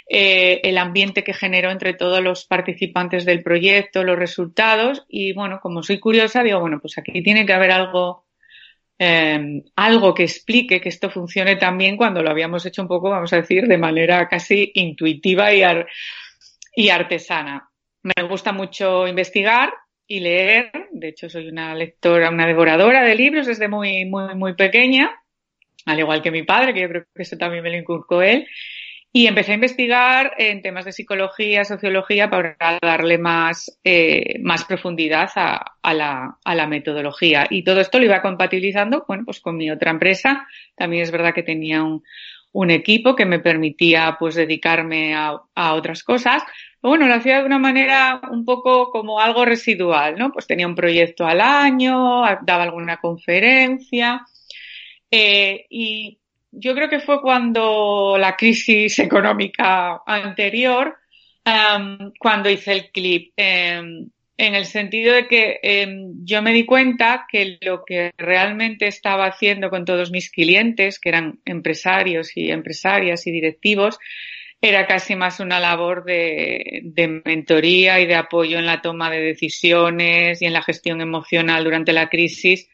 eh, 0.09 0.61
el 0.64 0.76
ambiente 0.76 1.23
que 1.23 1.32
generó 1.32 1.70
entre 1.70 1.94
todos 1.94 2.20
los 2.20 2.47
participantes 2.47 3.25
del 3.25 3.44
proyecto, 3.44 4.02
los 4.02 4.18
resultados 4.18 5.04
y 5.09 5.32
bueno, 5.35 5.61
como 5.62 5.85
soy 5.85 6.00
curiosa, 6.00 6.42
digo, 6.42 6.59
bueno, 6.59 6.80
pues 6.80 6.99
aquí 6.99 7.23
tiene 7.23 7.47
que 7.47 7.52
haber 7.52 7.70
algo 7.70 8.26
eh, 8.99 9.62
algo 9.76 10.12
que 10.12 10.25
explique 10.25 10.80
que 10.80 10.90
esto 10.90 11.09
funcione 11.11 11.56
también 11.56 11.97
cuando 11.97 12.23
lo 12.23 12.30
habíamos 12.30 12.66
hecho 12.66 12.82
un 12.82 12.88
poco, 12.88 13.09
vamos 13.09 13.32
a 13.32 13.37
decir, 13.37 13.66
de 13.66 13.78
manera 13.78 14.28
casi 14.28 14.73
intuitiva 14.75 15.54
y, 15.54 15.62
y 16.75 16.88
artesana. 16.90 17.70
Me 18.02 18.23
gusta 18.28 18.52
mucho 18.52 19.06
investigar 19.06 19.73
y 20.10 20.18
leer. 20.18 20.72
De 20.90 21.08
hecho, 21.08 21.30
soy 21.30 21.48
una 21.48 21.72
lectora, 21.72 22.30
una 22.30 22.44
devoradora 22.44 23.04
de 23.04 23.14
libros 23.14 23.46
desde 23.46 23.68
muy, 23.68 24.04
muy, 24.06 24.34
muy 24.34 24.54
pequeña, 24.54 25.12
al 25.86 26.00
igual 26.00 26.20
que 26.20 26.32
mi 26.32 26.42
padre, 26.42 26.74
que 26.74 26.80
yo 26.80 26.88
creo 26.88 27.04
que 27.14 27.22
eso 27.22 27.36
también 27.38 27.62
me 27.62 27.70
lo 27.70 27.76
inculcó 27.76 28.20
él. 28.20 28.48
Y 29.12 29.28
empecé 29.28 29.52
a 29.52 29.54
investigar 29.54 30.34
en 30.38 30.62
temas 30.62 30.84
de 30.84 30.92
psicología, 30.92 31.64
sociología, 31.64 32.28
para 32.28 32.56
darle 32.82 33.18
más, 33.18 33.78
eh, 33.84 34.40
más 34.40 34.64
profundidad 34.64 35.30
a, 35.36 35.76
a, 35.80 35.94
la, 35.94 36.38
a, 36.44 36.54
la, 36.56 36.66
metodología. 36.66 37.46
Y 37.48 37.62
todo 37.62 37.80
esto 37.80 37.98
lo 38.00 38.04
iba 38.06 38.20
compatibilizando, 38.20 39.04
bueno, 39.06 39.22
pues 39.24 39.40
con 39.40 39.56
mi 39.56 39.70
otra 39.70 39.92
empresa. 39.92 40.46
También 40.74 41.04
es 41.04 41.12
verdad 41.12 41.34
que 41.34 41.44
tenía 41.44 41.84
un, 41.84 42.02
un 42.52 42.70
equipo 42.70 43.14
que 43.14 43.26
me 43.26 43.38
permitía, 43.38 44.16
pues, 44.18 44.34
dedicarme 44.34 45.14
a, 45.14 45.40
a 45.54 45.74
otras 45.74 46.02
cosas, 46.02 46.42
bueno, 46.82 47.06
lo 47.06 47.14
hacía 47.14 47.40
de 47.40 47.44
una 47.44 47.58
manera 47.58 48.20
un 48.30 48.44
poco 48.44 48.90
como 48.90 49.20
algo 49.20 49.44
residual, 49.44 50.18
¿no? 50.18 50.32
Pues 50.32 50.46
tenía 50.46 50.66
un 50.66 50.75
proyecto 50.75 51.26
al 51.26 51.40
año, 51.40 52.22
daba 52.42 52.62
alguna 52.62 52.96
conferencia. 52.96 54.26
Eh, 55.10 55.66
y 55.68 56.18
yo 56.52 56.75
creo 56.75 56.88
que 56.88 57.00
fue 57.00 57.20
cuando 57.20 58.16
la 58.18 58.37
crisis 58.37 58.99
económica 58.99 60.02
anterior, 60.06 60.96
cuando 62.18 62.50
hice 62.50 62.72
el 62.72 62.90
clip, 62.90 63.32
em, 63.37 64.08
en 64.37 64.54
el 64.54 64.64
sentido 64.64 65.14
de 65.14 65.26
que 65.26 65.58
em, 65.62 66.12
yo 66.25 66.40
me 66.40 66.52
di 66.52 66.64
cuenta 66.64 67.26
que 67.30 67.58
lo 67.60 67.84
que 67.84 68.12
realmente 68.16 68.87
estaba 68.87 69.26
haciendo 69.26 69.68
con 69.68 69.84
todos 69.84 70.10
mis 70.10 70.30
clientes, 70.30 70.99
que 70.99 71.10
eran 71.10 71.40
empresarios 71.44 72.37
y 72.37 72.50
empresarias 72.50 73.26
y 73.26 73.32
directivos, 73.32 73.99
era 74.60 74.86
casi 74.86 75.16
más 75.16 75.40
una 75.40 75.58
labor 75.58 76.04
de, 76.04 76.80
de, 76.82 77.22
mentoría 77.24 78.00
y 78.00 78.06
de 78.06 78.14
apoyo 78.14 78.58
en 78.58 78.66
la 78.66 78.82
toma 78.82 79.10
de 79.10 79.20
decisiones 79.20 80.42
y 80.42 80.46
en 80.46 80.52
la 80.52 80.62
gestión 80.62 81.00
emocional 81.00 81.64
durante 81.64 81.92
la 81.92 82.08
crisis 82.08 82.68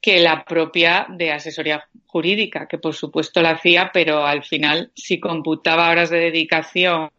que 0.00 0.20
la 0.20 0.44
propia 0.44 1.06
de 1.10 1.32
asesoría 1.32 1.84
jurídica, 2.06 2.66
que 2.68 2.78
por 2.78 2.94
supuesto 2.94 3.42
la 3.42 3.50
hacía, 3.50 3.90
pero 3.92 4.24
al 4.24 4.44
final 4.44 4.92
si 4.94 5.18
computaba 5.18 5.90
horas 5.90 6.10
de 6.10 6.18
dedicación 6.18 7.10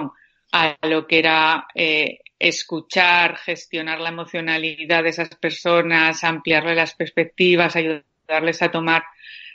a 0.51 0.77
lo 0.87 1.05
que 1.05 1.19
era 1.19 1.67
eh, 1.75 2.19
escuchar, 2.39 3.37
gestionar 3.37 3.99
la 3.99 4.09
emocionalidad 4.09 5.03
de 5.03 5.09
esas 5.09 5.29
personas, 5.35 6.23
ampliarle 6.23 6.73
las 6.73 6.95
perspectivas, 6.95 7.75
ayudarles 7.75 8.61
a 8.61 8.71
tomar 8.71 9.03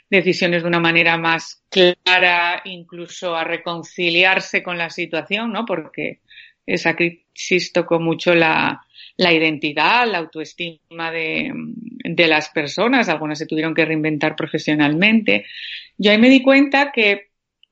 decisiones 0.09 0.61
de 0.61 0.67
una 0.67 0.79
manera 0.79 1.17
más 1.17 1.63
clara, 1.69 2.61
incluso 2.65 3.35
a 3.35 3.43
reconciliarse 3.43 4.61
con 4.61 4.77
la 4.77 4.89
situación, 4.89 5.51
¿no? 5.51 5.65
Porque 5.65 6.21
esa 6.65 6.95
crisis 6.95 7.71
tocó 7.71 7.99
mucho 7.99 8.33
la, 8.33 8.81
la 9.17 9.33
identidad, 9.33 10.07
la 10.07 10.19
autoestima 10.19 11.11
de, 11.11 11.51
de, 11.53 12.27
las 12.27 12.49
personas, 12.49 13.09
algunas 13.09 13.37
se 13.37 13.45
tuvieron 13.45 13.73
que 13.73 13.85
reinventar 13.85 14.35
profesionalmente. 14.35 15.45
Yo 15.97 16.11
ahí 16.11 16.17
me 16.17 16.29
di 16.29 16.41
cuenta 16.41 16.91
que 16.91 17.29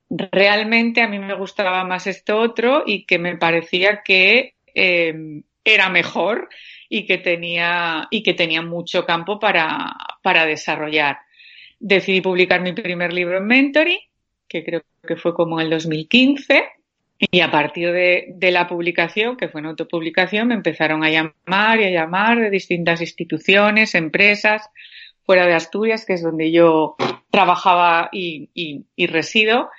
realmente 0.10 1.02
a 1.02 1.08
mí 1.08 1.18
me 1.20 1.34
gustaba 1.34 1.84
más 1.86 2.08
esto 2.08 2.38
otro 2.38 2.84
y 2.86 3.06
que 3.06 3.18
me 3.18 3.38
parecía 3.38 4.02
que 4.04 4.56
eh, 4.76 5.42
era 5.64 5.90
mejor 5.90 6.50
y 6.90 7.06
que 7.06 7.18
tenía, 7.18 8.08
y 8.12 8.22
que 8.22 8.34
tenía 8.34 8.62
mucho 8.62 9.06
campo 9.06 9.40
para, 9.40 9.96
para 10.22 10.46
desarrollar 10.46 11.18
decidí 11.84 12.22
publicar 12.22 12.62
mi 12.62 12.72
primer 12.72 13.12
libro 13.12 13.38
en 13.38 13.46
Mentoring, 13.46 14.00
que 14.48 14.64
creo 14.64 14.82
que 15.06 15.18
fue 15.18 15.34
como 15.34 15.60
en 15.60 15.66
el 15.66 15.72
2015. 15.72 16.64
Y 17.20 17.42
a 17.42 17.52
partir 17.52 17.92
de, 17.92 18.52
la 18.52 18.68
publicación, 18.68 19.38
que 19.38 19.50
fue 19.50 19.62
una 19.62 19.72
autopublicación, 19.72 20.48
me 20.48 20.56
empezaron 20.56 21.04
a 21.04 21.10
llamar 21.10 21.80
y 21.80 21.86
a 21.86 21.90
llamar 21.90 22.40
de 22.40 22.50
distintas 22.50 23.02
instituciones, 23.02 23.96
empresas, 23.96 24.70
fuera 25.26 25.46
de 25.46 25.54
Asturias, 25.54 26.06
que 26.06 26.14
es 26.14 26.24
donde 26.24 26.52
yo 26.52 26.96
trabajaba 27.30 28.10
y, 28.12 28.50
resido. 29.08 29.70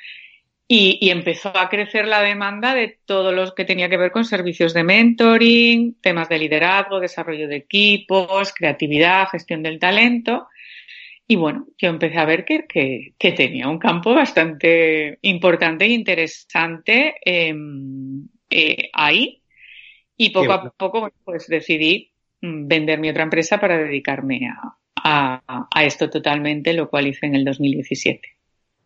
Y, 0.68 0.99
y, 1.00 1.11
empezó 1.11 1.56
a 1.56 1.68
crecer 1.68 2.06
la 2.06 2.23
demanda 2.23 2.75
de 2.75 2.99
todo 3.04 3.32
lo 3.32 3.54
que 3.54 3.64
tenía 3.64 3.90
que 3.90 3.99
ver 3.99 4.11
con 4.11 4.25
servicios 4.25 4.73
de 4.73 4.82
mentoring, 4.82 5.96
temas 6.00 6.28
de 6.28 6.38
liderazgo, 6.38 7.00
desarrollo 7.00 7.49
de 7.49 7.56
equipos, 7.56 8.54
creatividad, 8.54 9.28
gestión 9.28 9.62
del 9.62 9.78
talento. 9.78 10.49
Y 11.26 11.37
bueno, 11.37 11.66
yo 11.78 11.88
empecé 11.88 12.19
a 12.19 12.26
ver 12.26 12.45
que, 12.45 12.66
que, 13.19 13.33
tenía 13.33 13.69
un 13.69 13.78
campo 13.78 14.12
bastante 14.12 15.19
importante 15.23 15.87
e 15.87 15.88
interesante 15.88 17.14
em, 17.25 18.28
eh, 18.50 18.90
ahí. 18.93 19.40
Y 20.16 20.31
poco 20.31 20.52
a 20.52 20.71
poco 20.71 21.11
pues 21.25 21.47
decidí 21.49 22.12
mm, 22.43 22.69
vender 22.69 23.00
mi 23.00 23.09
otra 23.09 23.23
empresa 23.23 23.59
para 23.59 23.78
dedicarme 23.78 24.49
a, 24.49 24.76
a, 25.71 25.85
esto 25.85 26.11
totalmente, 26.11 26.73
lo 26.75 26.88
cual 26.88 27.07
hice 27.07 27.26
en 27.26 27.37
el 27.37 27.45
2017. 27.45 28.21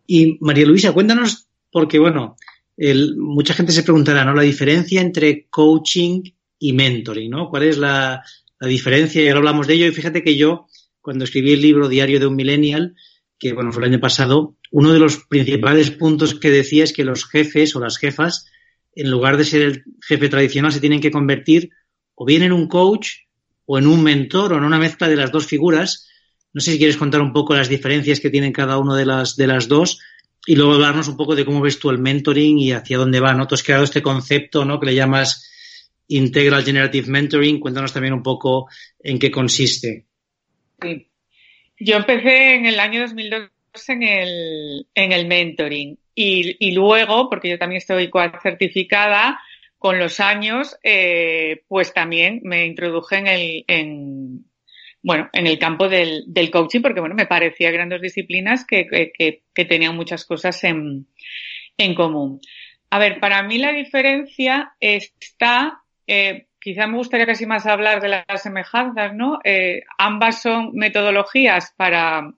Y 0.07 0.39
María 0.41 0.65
Luisa, 0.65 0.93
cuéntanos, 0.93 1.49
porque 1.71 1.99
bueno, 1.99 2.37
el, 2.77 3.17
mucha 3.17 3.53
gente 3.53 3.73
se 3.73 3.83
preguntará, 3.83 4.25
¿no? 4.25 4.33
La 4.33 4.43
diferencia 4.43 5.01
entre 5.01 5.47
coaching 5.49 6.23
y 6.61 6.73
mentoring, 6.73 7.31
¿no? 7.31 7.51
¿Cuál 7.51 7.65
es 7.65 7.79
la, 7.79 8.23
la 8.61 8.69
diferencia? 8.69 9.23
Y 9.23 9.29
ahora 9.29 9.39
hablamos 9.39 9.67
de 9.67 9.75
ello. 9.75 9.87
Y 9.87 9.93
fíjate 9.93 10.23
que 10.23 10.37
yo 10.37 10.67
cuando 11.09 11.25
escribí 11.25 11.55
el 11.55 11.63
libro 11.63 11.89
Diario 11.89 12.21
de 12.21 12.27
un 12.27 12.37
Millennial, 12.37 12.95
que 13.39 13.55
bueno, 13.55 13.73
fue 13.73 13.83
el 13.83 13.91
año 13.91 13.99
pasado, 13.99 14.59
uno 14.71 14.93
de 14.93 14.99
los 14.99 15.25
principales 15.25 15.91
puntos 15.91 16.35
que 16.35 16.51
decía 16.51 16.85
es 16.85 16.93
que 16.93 17.03
los 17.03 17.25
jefes 17.25 17.75
o 17.75 17.81
las 17.81 17.97
jefas, 17.97 18.45
en 18.95 19.11
lugar 19.11 19.39
de 19.39 19.47
ser 19.47 19.63
el 19.63 19.85
jefe 20.07 20.29
tradicional, 20.29 20.71
se 20.71 20.81
tienen 20.81 21.01
que 21.01 21.11
convertir 21.11 21.71
o 22.15 22.27
bien 22.27 22.43
en 22.43 22.53
un 22.53 22.69
coach 22.69 23.09
o 23.65 23.79
en 23.79 23.87
un 23.87 24.03
mentor 24.03 24.53
o 24.53 24.59
en 24.59 24.65
una 24.65 24.79
mezcla 24.79 25.09
de 25.09 25.17
las 25.17 25.33
dos 25.33 25.47
figuras. 25.47 26.11
No 26.53 26.61
sé 26.61 26.73
si 26.73 26.77
quieres 26.77 26.99
contar 26.99 27.23
un 27.23 27.33
poco 27.33 27.55
las 27.55 27.71
diferencias 27.71 28.21
que 28.21 28.29
tienen 28.29 28.53
cada 28.53 28.77
una 28.77 28.95
de 28.95 29.07
las, 29.07 29.35
de 29.35 29.47
las 29.47 29.67
dos 29.67 30.01
y 30.47 30.57
luego 30.57 30.75
hablarnos 30.75 31.09
un 31.09 31.17
poco 31.17 31.35
de 31.35 31.47
cómo 31.47 31.63
ves 31.63 31.79
tú 31.79 31.89
el 31.89 32.01
mentoring 32.01 32.59
y 32.59 32.73
hacia 32.73 32.99
dónde 32.99 33.21
va, 33.21 33.33
¿no? 33.33 33.47
Tú 33.47 33.55
has 33.55 33.63
creado 33.63 33.85
este 33.85 34.03
concepto, 34.03 34.67
¿no? 34.67 34.79
Que 34.79 34.89
le 34.89 34.95
llamas 34.95 35.51
Integral 36.09 36.65
Generative 36.65 37.09
Mentoring. 37.09 37.61
Cuéntanos 37.61 37.95
también 37.95 38.13
un 38.13 38.23
poco 38.23 38.69
en 38.99 39.19
qué 39.19 39.31
consiste. 39.31 40.08
Sí. 40.81 41.09
Yo 41.79 41.97
empecé 41.97 42.55
en 42.55 42.67
el 42.67 42.81
año 42.81 43.01
2002 43.03 43.51
en 43.89 44.03
el, 44.03 44.87
en 44.95 45.13
el 45.13 45.27
mentoring 45.27 45.99
y, 46.15 46.73
luego, 46.73 47.31
porque 47.31 47.49
yo 47.49 47.59
también 47.59 47.79
estoy 47.79 48.11
certificada, 48.43 49.41
con 49.79 50.01
los 50.01 50.19
años, 50.19 50.77
eh, 50.83 51.63
pues 51.69 51.95
también 51.95 52.41
me 52.43 52.67
introduje 52.67 53.17
en 53.19 53.27
el, 53.29 53.65
en, 53.69 54.45
bueno, 55.01 55.31
en 55.33 55.47
el 55.47 55.61
campo 55.61 55.89
del, 55.89 56.25
del 56.27 56.51
coaching, 56.51 56.81
porque 56.83 56.99
bueno, 56.99 57.15
me 57.15 57.27
parecía 57.27 57.71
grandes 57.71 58.03
disciplinas 58.03 58.67
que, 58.67 58.89
que, 58.89 59.43
que 59.55 59.65
tenían 59.65 59.95
muchas 59.95 60.25
cosas 60.25 60.65
en, 60.65 61.07
en 61.77 61.95
común. 61.95 62.41
A 62.91 62.99
ver, 62.99 63.21
para 63.21 63.43
mí 63.45 63.59
la 63.59 63.73
diferencia 63.73 64.73
está, 64.81 65.83
eh, 66.09 66.48
quizá 66.61 66.87
me 66.87 66.97
gustaría 66.97 67.27
casi 67.27 67.47
más 67.47 67.67
hablar 67.67 68.01
de 68.01 68.09
las 68.09 68.43
semejanzas, 68.43 69.15
¿no? 69.15 69.39
Eh, 69.45 69.83
ambas 69.99 70.43
son 70.43 70.73
metodologías 70.75 71.73
para, 71.77 72.33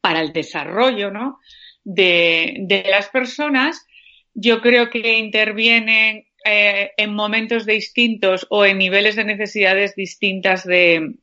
para 0.00 0.20
el 0.20 0.32
desarrollo, 0.32 1.10
¿no? 1.10 1.38
De, 1.84 2.56
de 2.60 2.84
las 2.90 3.08
personas. 3.08 3.86
Yo 4.34 4.60
creo 4.60 4.90
que 4.90 5.18
intervienen 5.18 6.26
eh, 6.44 6.92
en 6.96 7.14
momentos 7.14 7.66
distintos 7.66 8.46
o 8.50 8.64
en 8.64 8.78
niveles 8.78 9.16
de 9.16 9.24
necesidades 9.24 9.96
distintas 9.96 10.64
de, 10.64 11.14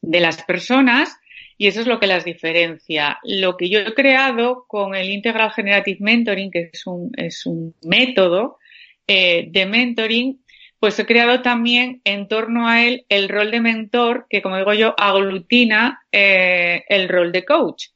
de 0.00 0.20
las 0.20 0.42
personas 0.42 1.18
y 1.56 1.68
eso 1.68 1.80
es 1.80 1.86
lo 1.86 2.00
que 2.00 2.06
las 2.06 2.24
diferencia. 2.24 3.18
Lo 3.22 3.56
que 3.56 3.68
yo 3.68 3.80
he 3.80 3.94
creado 3.94 4.64
con 4.66 4.94
el 4.94 5.10
Integral 5.10 5.52
Generative 5.52 5.98
Mentoring, 6.00 6.50
que 6.50 6.70
es 6.72 6.86
un, 6.86 7.12
es 7.16 7.46
un 7.46 7.74
método 7.84 8.58
eh, 9.06 9.46
de 9.50 9.66
mentoring, 9.66 10.43
pues 10.84 10.98
he 10.98 11.06
creado 11.06 11.40
también 11.40 12.02
en 12.04 12.28
torno 12.28 12.68
a 12.68 12.84
él 12.84 13.06
el 13.08 13.30
rol 13.30 13.50
de 13.50 13.62
mentor, 13.62 14.26
que 14.28 14.42
como 14.42 14.58
digo 14.58 14.74
yo, 14.74 14.94
aglutina 14.98 16.02
eh, 16.12 16.84
el 16.90 17.08
rol 17.08 17.32
de 17.32 17.46
coach. 17.46 17.86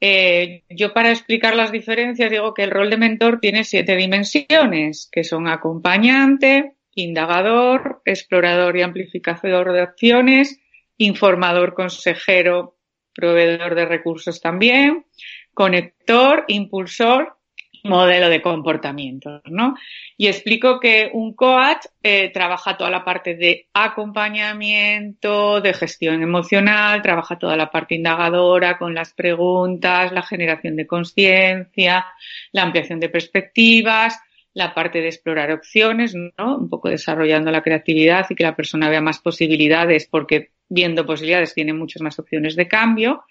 Eh, 0.00 0.62
yo 0.70 0.94
para 0.94 1.10
explicar 1.10 1.54
las 1.54 1.70
diferencias 1.70 2.30
digo 2.30 2.54
que 2.54 2.62
el 2.62 2.70
rol 2.70 2.88
de 2.88 2.96
mentor 2.96 3.40
tiene 3.40 3.62
siete 3.62 3.94
dimensiones, 3.94 5.10
que 5.12 5.22
son 5.22 5.48
acompañante, 5.48 6.76
indagador, 6.94 8.00
explorador 8.06 8.74
y 8.78 8.80
amplificador 8.80 9.74
de 9.74 9.82
acciones, 9.82 10.58
informador, 10.96 11.74
consejero, 11.74 12.78
proveedor 13.14 13.74
de 13.74 13.84
recursos 13.84 14.40
también, 14.40 15.04
conector, 15.52 16.46
impulsor 16.48 17.36
modelo 17.84 18.30
de 18.30 18.40
comportamientos, 18.40 19.42
¿no? 19.44 19.76
Y 20.16 20.26
explico 20.26 20.80
que 20.80 21.10
un 21.12 21.34
coach 21.34 21.86
eh, 22.02 22.30
trabaja 22.32 22.76
toda 22.76 22.90
la 22.90 23.04
parte 23.04 23.36
de 23.36 23.68
acompañamiento, 23.74 25.60
de 25.60 25.74
gestión 25.74 26.22
emocional, 26.22 27.02
trabaja 27.02 27.38
toda 27.38 27.56
la 27.56 27.70
parte 27.70 27.94
indagadora 27.94 28.78
con 28.78 28.94
las 28.94 29.12
preguntas, 29.12 30.12
la 30.12 30.22
generación 30.22 30.76
de 30.76 30.86
conciencia, 30.86 32.06
la 32.52 32.62
ampliación 32.62 33.00
de 33.00 33.10
perspectivas, 33.10 34.18
la 34.54 34.72
parte 34.72 35.00
de 35.00 35.08
explorar 35.08 35.52
opciones, 35.52 36.14
¿no? 36.14 36.56
Un 36.56 36.70
poco 36.70 36.88
desarrollando 36.88 37.50
la 37.50 37.62
creatividad 37.62 38.26
y 38.30 38.34
que 38.34 38.44
la 38.44 38.56
persona 38.56 38.88
vea 38.88 39.02
más 39.02 39.18
posibilidades 39.18 40.06
porque 40.06 40.52
viendo 40.70 41.04
posibilidades 41.04 41.52
tiene 41.52 41.74
muchas 41.74 42.00
más 42.00 42.18
opciones 42.18 42.56
de 42.56 42.66
cambio 42.66 43.24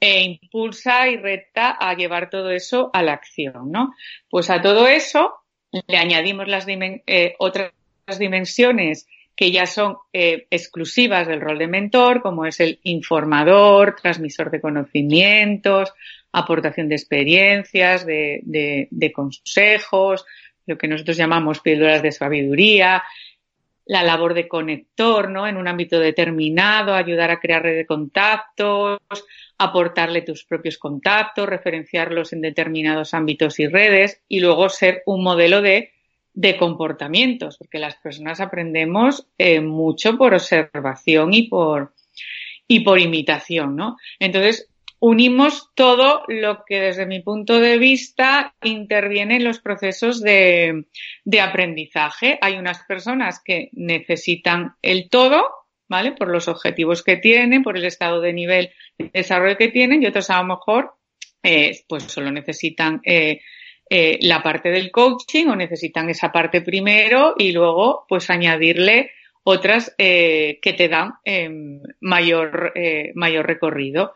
e 0.00 0.22
impulsa 0.22 1.08
y 1.08 1.16
reta 1.16 1.70
a 1.70 1.94
llevar 1.94 2.30
todo 2.30 2.50
eso 2.50 2.90
a 2.92 3.02
la 3.02 3.12
acción, 3.12 3.70
¿no? 3.70 3.94
Pues 4.28 4.50
a 4.50 4.60
todo 4.60 4.86
eso 4.86 5.34
le 5.86 5.96
añadimos 5.96 6.46
eh, 7.06 7.34
otras 7.38 7.72
dimensiones 8.18 9.06
que 9.36 9.50
ya 9.50 9.66
son 9.66 9.96
eh, 10.12 10.46
exclusivas 10.50 11.26
del 11.26 11.40
rol 11.40 11.58
de 11.58 11.66
mentor, 11.66 12.22
como 12.22 12.46
es 12.46 12.60
el 12.60 12.78
informador, 12.84 13.96
transmisor 14.00 14.50
de 14.50 14.60
conocimientos, 14.60 15.92
aportación 16.32 16.88
de 16.88 16.94
experiencias, 16.94 18.06
de, 18.06 18.40
de, 18.44 18.88
de 18.90 19.12
consejos, 19.12 20.24
lo 20.66 20.78
que 20.78 20.88
nosotros 20.88 21.16
llamamos 21.16 21.60
píldoras 21.60 22.02
de 22.02 22.12
sabiduría, 22.12 23.02
la 23.86 24.02
labor 24.02 24.34
de 24.34 24.48
conector, 24.48 25.30
¿no? 25.30 25.46
En 25.46 25.56
un 25.56 25.68
ámbito 25.68 25.98
determinado, 25.98 26.94
ayudar 26.94 27.30
a 27.30 27.40
crear 27.40 27.62
red 27.62 27.76
de 27.76 27.86
contactos, 27.86 28.98
aportarle 29.58 30.22
tus 30.22 30.44
propios 30.44 30.78
contactos, 30.78 31.48
referenciarlos 31.48 32.32
en 32.32 32.40
determinados 32.40 33.14
ámbitos 33.14 33.60
y 33.60 33.66
redes 33.66 34.22
y 34.28 34.40
luego 34.40 34.68
ser 34.68 35.02
un 35.06 35.22
modelo 35.22 35.60
de, 35.60 35.92
de 36.32 36.56
comportamientos, 36.56 37.58
porque 37.58 37.78
las 37.78 37.96
personas 37.96 38.40
aprendemos 38.40 39.26
eh, 39.38 39.60
mucho 39.60 40.16
por 40.16 40.34
observación 40.34 41.34
y 41.34 41.48
por, 41.48 41.94
y 42.66 42.80
por 42.80 42.98
imitación, 42.98 43.76
¿no? 43.76 43.96
Entonces, 44.18 44.68
unimos 45.06 45.68
todo 45.74 46.22
lo 46.28 46.64
que 46.66 46.80
desde 46.80 47.04
mi 47.04 47.20
punto 47.20 47.60
de 47.60 47.76
vista 47.76 48.54
interviene 48.62 49.36
en 49.36 49.44
los 49.44 49.60
procesos 49.60 50.22
de, 50.22 50.86
aprendizaje. 51.42 52.38
Hay 52.40 52.54
unas 52.54 52.82
personas 52.84 53.42
que 53.44 53.68
necesitan 53.72 54.76
el 54.80 55.10
todo, 55.10 55.44
¿vale? 55.90 56.12
Por 56.12 56.30
los 56.30 56.48
objetivos 56.48 57.02
que 57.02 57.18
tienen, 57.18 57.62
por 57.62 57.76
el 57.76 57.84
estado 57.84 58.22
de 58.22 58.32
nivel 58.32 58.70
de 58.96 59.10
desarrollo 59.12 59.58
que 59.58 59.68
tienen 59.68 60.02
y 60.02 60.06
otros 60.06 60.30
a 60.30 60.38
lo 60.38 60.44
mejor 60.44 60.94
eh, 61.42 61.80
pues 61.86 62.04
solo 62.04 62.32
necesitan 62.32 63.02
eh, 63.04 63.42
eh, 63.90 64.18
la 64.22 64.42
parte 64.42 64.70
del 64.70 64.90
coaching 64.90 65.48
o 65.48 65.54
necesitan 65.54 66.08
esa 66.08 66.32
parte 66.32 66.62
primero 66.62 67.34
y 67.36 67.52
luego 67.52 68.06
pues 68.08 68.30
añadirle 68.30 69.10
otras 69.42 69.94
que 69.98 70.74
te 70.78 70.88
dan 70.88 71.16
em, 71.22 71.82
mayor, 72.00 72.72
mayor 73.14 73.46
recorrido. 73.46 74.14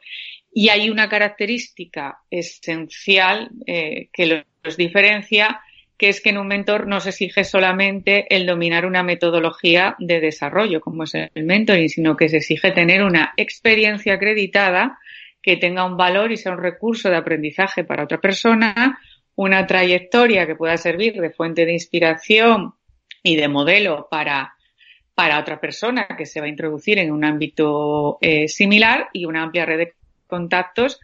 Y 0.60 0.70
hay 0.70 0.90
una 0.90 1.08
característica 1.08 2.18
esencial 2.32 3.48
eh, 3.64 4.08
que 4.12 4.26
los 4.64 4.76
diferencia, 4.76 5.60
que 5.96 6.08
es 6.08 6.20
que 6.20 6.30
en 6.30 6.38
un 6.38 6.48
mentor 6.48 6.88
no 6.88 6.98
se 6.98 7.10
exige 7.10 7.44
solamente 7.44 8.26
el 8.34 8.44
dominar 8.44 8.84
una 8.84 9.04
metodología 9.04 9.94
de 10.00 10.18
desarrollo, 10.18 10.80
como 10.80 11.04
es 11.04 11.14
el 11.14 11.44
mentoring, 11.44 11.88
sino 11.88 12.16
que 12.16 12.28
se 12.28 12.38
exige 12.38 12.72
tener 12.72 13.04
una 13.04 13.34
experiencia 13.36 14.14
acreditada 14.14 14.98
que 15.40 15.56
tenga 15.56 15.84
un 15.84 15.96
valor 15.96 16.32
y 16.32 16.36
sea 16.36 16.50
un 16.50 16.58
recurso 16.60 17.08
de 17.08 17.18
aprendizaje 17.18 17.84
para 17.84 18.02
otra 18.02 18.20
persona, 18.20 18.98
una 19.36 19.64
trayectoria 19.64 20.44
que 20.44 20.56
pueda 20.56 20.76
servir 20.76 21.20
de 21.20 21.30
fuente 21.30 21.66
de 21.66 21.74
inspiración 21.74 22.74
y 23.22 23.36
de 23.36 23.46
modelo 23.46 24.08
para, 24.10 24.54
para 25.14 25.38
otra 25.38 25.60
persona 25.60 26.08
que 26.18 26.26
se 26.26 26.40
va 26.40 26.46
a 26.46 26.50
introducir 26.50 26.98
en 26.98 27.12
un 27.12 27.24
ámbito 27.24 28.18
eh, 28.20 28.48
similar 28.48 29.08
y 29.12 29.24
una 29.24 29.44
amplia 29.44 29.64
red 29.64 29.78
de 29.78 29.97
contactos 30.28 31.00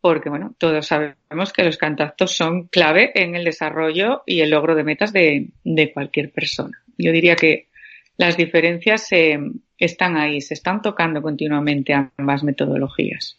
porque 0.00 0.30
bueno, 0.30 0.54
todos 0.58 0.86
sabemos 0.86 1.52
que 1.54 1.62
los 1.62 1.76
contactos 1.76 2.34
son 2.34 2.68
clave 2.68 3.12
en 3.14 3.34
el 3.34 3.44
desarrollo 3.44 4.22
y 4.24 4.40
el 4.40 4.50
logro 4.50 4.74
de 4.74 4.84
metas 4.84 5.12
de, 5.12 5.50
de 5.62 5.92
cualquier 5.92 6.32
persona. 6.32 6.82
Yo 6.96 7.12
diría 7.12 7.36
que 7.36 7.68
las 8.16 8.36
diferencias 8.36 9.12
eh, 9.12 9.38
están 9.78 10.16
ahí, 10.16 10.40
se 10.40 10.54
están 10.54 10.82
tocando 10.82 11.22
continuamente 11.22 11.92
ambas 11.94 12.42
metodologías. 12.42 13.36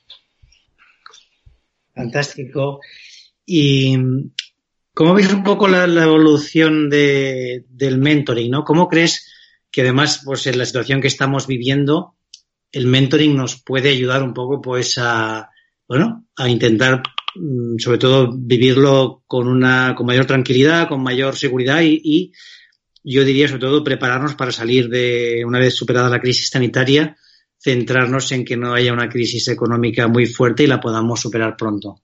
Fantástico. 1.94 2.80
¿Y 3.46 3.98
cómo 4.94 5.14
ves 5.16 5.34
un 5.34 5.44
poco 5.44 5.68
la, 5.68 5.88
la 5.88 6.04
evolución 6.04 6.90
de, 6.90 7.66
del 7.70 7.98
mentoring? 7.98 8.52
¿no? 8.52 8.64
¿Cómo 8.64 8.88
crees 8.88 9.32
que 9.72 9.82
además, 9.82 10.22
pues 10.26 10.46
en 10.48 10.58
la 10.58 10.66
situación 10.66 11.02
que 11.02 11.08
estamos 11.08 11.48
viviendo, 11.48 12.16
el 12.72 12.88
mentoring 12.88 13.36
nos 13.36 13.62
puede 13.62 13.90
ayudar 13.90 14.24
un 14.24 14.34
poco 14.34 14.62
pues 14.62 14.98
a, 14.98 15.50
bueno, 15.88 16.26
a 16.36 16.50
intentar 16.50 17.04
mm, 17.36 17.78
sobre 17.78 17.98
todo 17.98 18.32
vivirlo 18.34 19.24
con 19.28 19.48
una, 19.48 19.94
con 19.96 20.06
mayor 20.06 20.26
tranquilidad, 20.26 20.88
con 20.88 21.04
mayor 21.04 21.36
seguridad 21.36 21.82
y, 21.82 22.02
y 22.04 22.34
yo 23.04 23.24
diría 23.24 23.48
sobre 23.48 23.62
todo 23.62 23.84
prepararnos 23.84 24.36
para 24.36 24.52
salir 24.52 24.90
de, 24.90 25.44
una 25.46 25.60
vez 25.60 25.76
superada 25.76 26.10
la 26.10 26.22
crisis 26.22 26.50
sanitaria, 26.50 27.18
centrarnos 27.58 28.32
en 28.32 28.46
que 28.46 28.58
no 28.58 28.74
haya 28.74 28.94
una 28.94 29.10
crisis 29.10 29.48
económica 29.48 30.08
muy 30.08 30.26
fuerte 30.26 30.64
y 30.64 30.68
la 30.68 30.80
podamos 30.80 31.20
superar 31.20 31.56
pronto. 31.58 32.02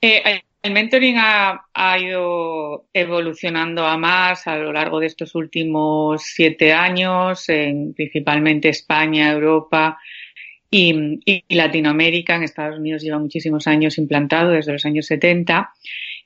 Eh, 0.00 0.42
el 0.66 0.72
mentoring 0.72 1.16
ha, 1.18 1.98
ido 1.98 2.86
evolucionando 2.92 3.86
a 3.86 3.96
más 3.96 4.46
a 4.46 4.56
lo 4.56 4.72
largo 4.72 4.98
de 4.98 5.06
estos 5.06 5.34
últimos 5.34 6.22
siete 6.24 6.72
años, 6.72 7.48
en 7.48 7.94
principalmente 7.94 8.68
España, 8.68 9.30
Europa 9.30 9.98
y, 10.68 11.20
y, 11.24 11.54
Latinoamérica. 11.54 12.34
En 12.34 12.42
Estados 12.42 12.78
Unidos 12.78 13.02
lleva 13.02 13.18
muchísimos 13.18 13.66
años 13.68 13.96
implantado, 13.98 14.50
desde 14.50 14.72
los 14.72 14.84
años 14.84 15.06
70. 15.06 15.70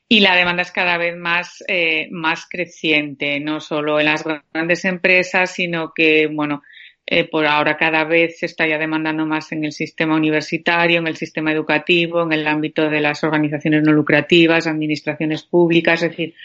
Y 0.07 0.19
la 0.21 0.35
demanda 0.35 0.63
es 0.63 0.71
cada 0.71 0.97
vez 0.97 1.15
más, 1.15 1.63
eh, 1.67 2.07
más 2.11 2.47
creciente, 2.49 3.39
no 3.39 3.61
solo 3.61 3.99
en 3.99 4.07
las 4.07 4.25
grandes 4.51 4.83
empresas, 4.85 5.53
sino 5.53 5.93
que, 5.93 6.27
bueno, 6.27 6.63
eh, 7.13 7.25
por 7.25 7.45
ahora 7.45 7.75
cada 7.75 8.05
vez 8.05 8.39
se 8.39 8.45
está 8.45 8.65
ya 8.65 8.77
demandando 8.77 9.25
más 9.25 9.51
en 9.51 9.65
el 9.65 9.73
sistema 9.73 10.15
universitario, 10.15 10.99
en 10.99 11.07
el 11.07 11.17
sistema 11.17 11.51
educativo, 11.51 12.23
en 12.23 12.31
el 12.31 12.47
ámbito 12.47 12.89
de 12.89 13.01
las 13.01 13.21
organizaciones 13.25 13.83
no 13.83 13.91
lucrativas, 13.91 14.65
administraciones 14.65 15.43
públicas, 15.43 16.01
es 16.03 16.11
decir, 16.11 16.35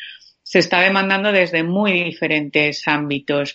se 0.43 0.59
está 0.59 0.81
demandando 0.81 1.31
desde 1.31 1.63
muy 1.63 2.03
diferentes 2.03 2.83
ámbitos. 2.89 3.55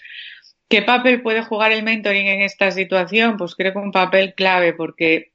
¿Qué 0.70 0.84
papel 0.84 1.22
puede 1.22 1.44
jugar 1.44 1.74
el 1.74 1.84
mentoring 1.84 2.28
en 2.28 2.44
esta 2.44 2.72
situación? 2.72 3.36
Pues 3.36 3.56
creo 3.56 3.74
que 3.74 3.80
un 3.80 3.92
papel 3.92 4.34
clave 4.34 4.72
porque 4.72 5.34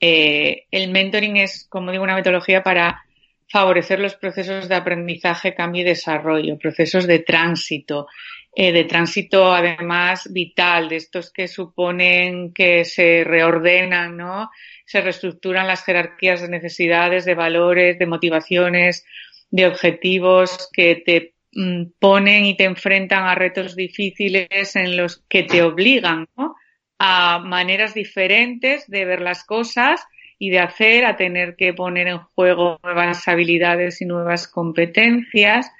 eh, 0.00 0.64
el 0.70 0.90
mentoring 0.90 1.36
es, 1.36 1.66
como 1.68 1.92
digo, 1.92 2.02
una 2.02 2.16
metodología 2.16 2.62
para 2.62 3.02
favorecer 3.48 3.98
los 3.98 4.14
procesos 4.14 4.68
de 4.68 4.74
aprendizaje, 4.74 5.54
cambio 5.54 5.82
y 5.82 5.84
desarrollo, 5.84 6.58
procesos 6.58 7.06
de 7.06 7.20
tránsito, 7.20 8.06
eh, 8.54 8.72
de 8.72 8.84
tránsito 8.84 9.52
además 9.52 10.32
vital, 10.32 10.88
de 10.88 10.96
estos 10.96 11.32
que 11.32 11.48
suponen 11.48 12.52
que 12.52 12.84
se 12.84 13.24
reordenan, 13.24 14.16
¿no? 14.16 14.50
Se 14.84 15.00
reestructuran 15.00 15.66
las 15.66 15.84
jerarquías 15.84 16.42
de 16.42 16.48
necesidades, 16.48 17.24
de 17.24 17.34
valores, 17.34 17.98
de 17.98 18.06
motivaciones, 18.06 19.04
de 19.50 19.66
objetivos 19.66 20.68
que 20.72 20.96
te 20.96 21.34
mm, 21.52 21.92
ponen 21.98 22.44
y 22.44 22.56
te 22.56 22.64
enfrentan 22.64 23.24
a 23.24 23.34
retos 23.34 23.76
difíciles 23.76 24.76
en 24.76 24.96
los 24.96 25.24
que 25.28 25.44
te 25.44 25.62
obligan, 25.62 26.28
¿no? 26.36 26.54
A 26.98 27.38
maneras 27.38 27.94
diferentes 27.94 28.88
de 28.88 29.04
ver 29.04 29.20
las 29.20 29.44
cosas 29.44 30.04
y 30.38 30.50
de 30.50 30.60
hacer, 30.60 31.04
a 31.04 31.16
tener 31.16 31.56
que 31.56 31.74
poner 31.74 32.06
en 32.08 32.18
juego 32.18 32.78
nuevas 32.82 33.26
habilidades 33.26 34.00
y 34.00 34.06
nuevas 34.06 34.46
competencias. 34.46 35.70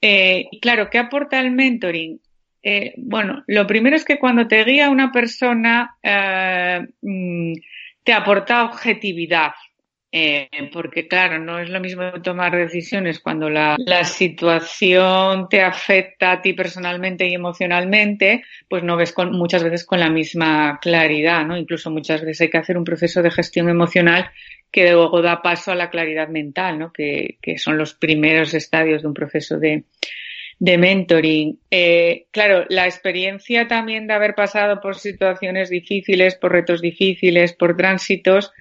Eh, 0.00 0.46
y 0.50 0.60
claro, 0.60 0.90
¿qué 0.90 0.98
aporta 0.98 1.40
el 1.40 1.50
mentoring? 1.50 2.20
Eh, 2.62 2.94
bueno, 2.96 3.42
lo 3.46 3.66
primero 3.66 3.96
es 3.96 4.04
que 4.04 4.18
cuando 4.18 4.46
te 4.48 4.64
guía 4.64 4.90
una 4.90 5.12
persona, 5.12 5.96
eh, 6.02 6.86
mm, 7.02 7.52
te 8.04 8.12
aporta 8.12 8.64
objetividad, 8.64 9.52
eh, 10.16 10.48
porque 10.72 11.08
claro, 11.08 11.40
no 11.40 11.58
es 11.58 11.68
lo 11.68 11.80
mismo 11.80 12.04
tomar 12.22 12.54
decisiones 12.54 13.18
cuando 13.18 13.50
la, 13.50 13.76
situación 14.04 15.48
te 15.48 15.60
afecta 15.60 16.30
a 16.30 16.40
ti 16.40 16.52
personalmente 16.52 17.26
y 17.26 17.34
emocionalmente, 17.34 18.44
pues 18.68 18.84
no 18.84 18.96
ves 18.96 19.12
con, 19.12 19.32
muchas 19.32 19.64
veces 19.64 19.84
con 19.84 19.98
la 19.98 20.10
misma 20.10 20.78
claridad, 20.80 21.44
¿no? 21.44 21.56
Incluso 21.56 21.90
muchas 21.90 22.20
veces 22.20 22.42
hay 22.42 22.50
que 22.50 22.58
hacer 22.58 22.78
un 22.78 22.84
proceso 22.84 23.22
de 23.22 23.32
gestión 23.32 23.68
emocional 23.68 24.30
que 24.70 24.92
luego 24.92 25.20
da 25.20 25.42
paso 25.42 25.72
a 25.72 25.74
la 25.74 25.90
claridad 25.90 26.28
mental, 26.28 26.78
¿no? 26.78 26.92
Que, 26.92 27.38
que 27.42 27.58
son 27.58 27.76
los 27.76 27.94
primeros 27.94 28.54
estadios 28.54 29.02
de 29.02 29.08
un 29.08 29.14
proceso 29.14 29.58
de, 29.58 29.82
de 30.60 30.78
mentoring. 30.78 31.58
Eh, 31.72 32.26
claro, 32.30 32.66
la 32.68 32.86
experiencia 32.86 33.66
también 33.66 34.06
de 34.06 34.14
haber 34.14 34.36
pasado 34.36 34.80
por 34.80 34.94
situaciones 34.94 35.70
difíciles, 35.70 36.36
por 36.36 36.52
retos 36.52 36.80
difíciles, 36.80 37.52
por 37.52 37.76
tránsitos, 37.76 38.52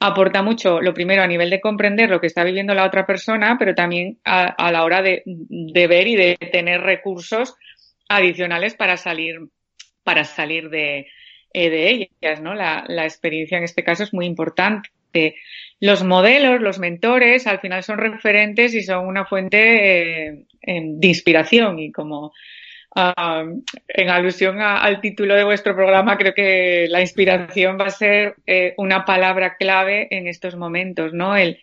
aporta 0.00 0.42
mucho, 0.42 0.80
lo 0.80 0.94
primero, 0.94 1.22
a 1.22 1.26
nivel 1.26 1.50
de 1.50 1.60
comprender 1.60 2.08
lo 2.08 2.20
que 2.20 2.28
está 2.28 2.44
viviendo 2.44 2.74
la 2.74 2.86
otra 2.86 3.06
persona, 3.06 3.56
pero 3.58 3.74
también 3.74 4.18
a, 4.24 4.70
la 4.70 4.84
hora 4.84 5.02
de, 5.02 5.22
ver 5.88 6.06
y 6.06 6.16
de 6.16 6.36
tener 6.52 6.80
recursos 6.82 7.54
adicionales 8.08 8.74
para 8.74 8.96
salir, 8.96 9.40
para 10.04 10.24
salir 10.24 10.70
de, 10.70 11.06
eh, 11.52 11.70
de 11.70 11.90
ellas, 11.90 12.40
¿no? 12.40 12.54
La, 12.54 12.84
la, 12.86 13.04
experiencia 13.04 13.58
en 13.58 13.64
este 13.64 13.82
caso 13.82 14.04
es 14.04 14.14
muy 14.14 14.26
importante. 14.26 14.90
Los 15.80 16.04
modelos, 16.04 16.60
los 16.60 16.78
mentores, 16.78 17.46
al 17.46 17.60
final 17.60 17.82
son 17.82 17.98
referentes 17.98 18.74
y 18.74 18.82
son 18.82 19.06
una 19.06 19.24
fuente 19.24 20.28
eh, 20.28 20.46
de 20.62 21.08
inspiración 21.08 21.78
y 21.78 21.90
como 21.90 22.32
en 22.94 24.10
alusión 24.10 24.60
al 24.60 25.00
título 25.00 25.34
de 25.34 25.44
vuestro 25.44 25.74
programa, 25.74 26.16
creo 26.16 26.34
que 26.34 26.86
la 26.88 27.00
inspiración 27.00 27.78
va 27.78 27.86
a 27.86 27.90
ser 27.90 28.36
eh, 28.46 28.74
una 28.76 29.04
palabra 29.04 29.56
clave 29.56 30.08
en 30.10 30.26
estos 30.26 30.56
momentos, 30.56 31.12
¿no? 31.12 31.36
El, 31.36 31.58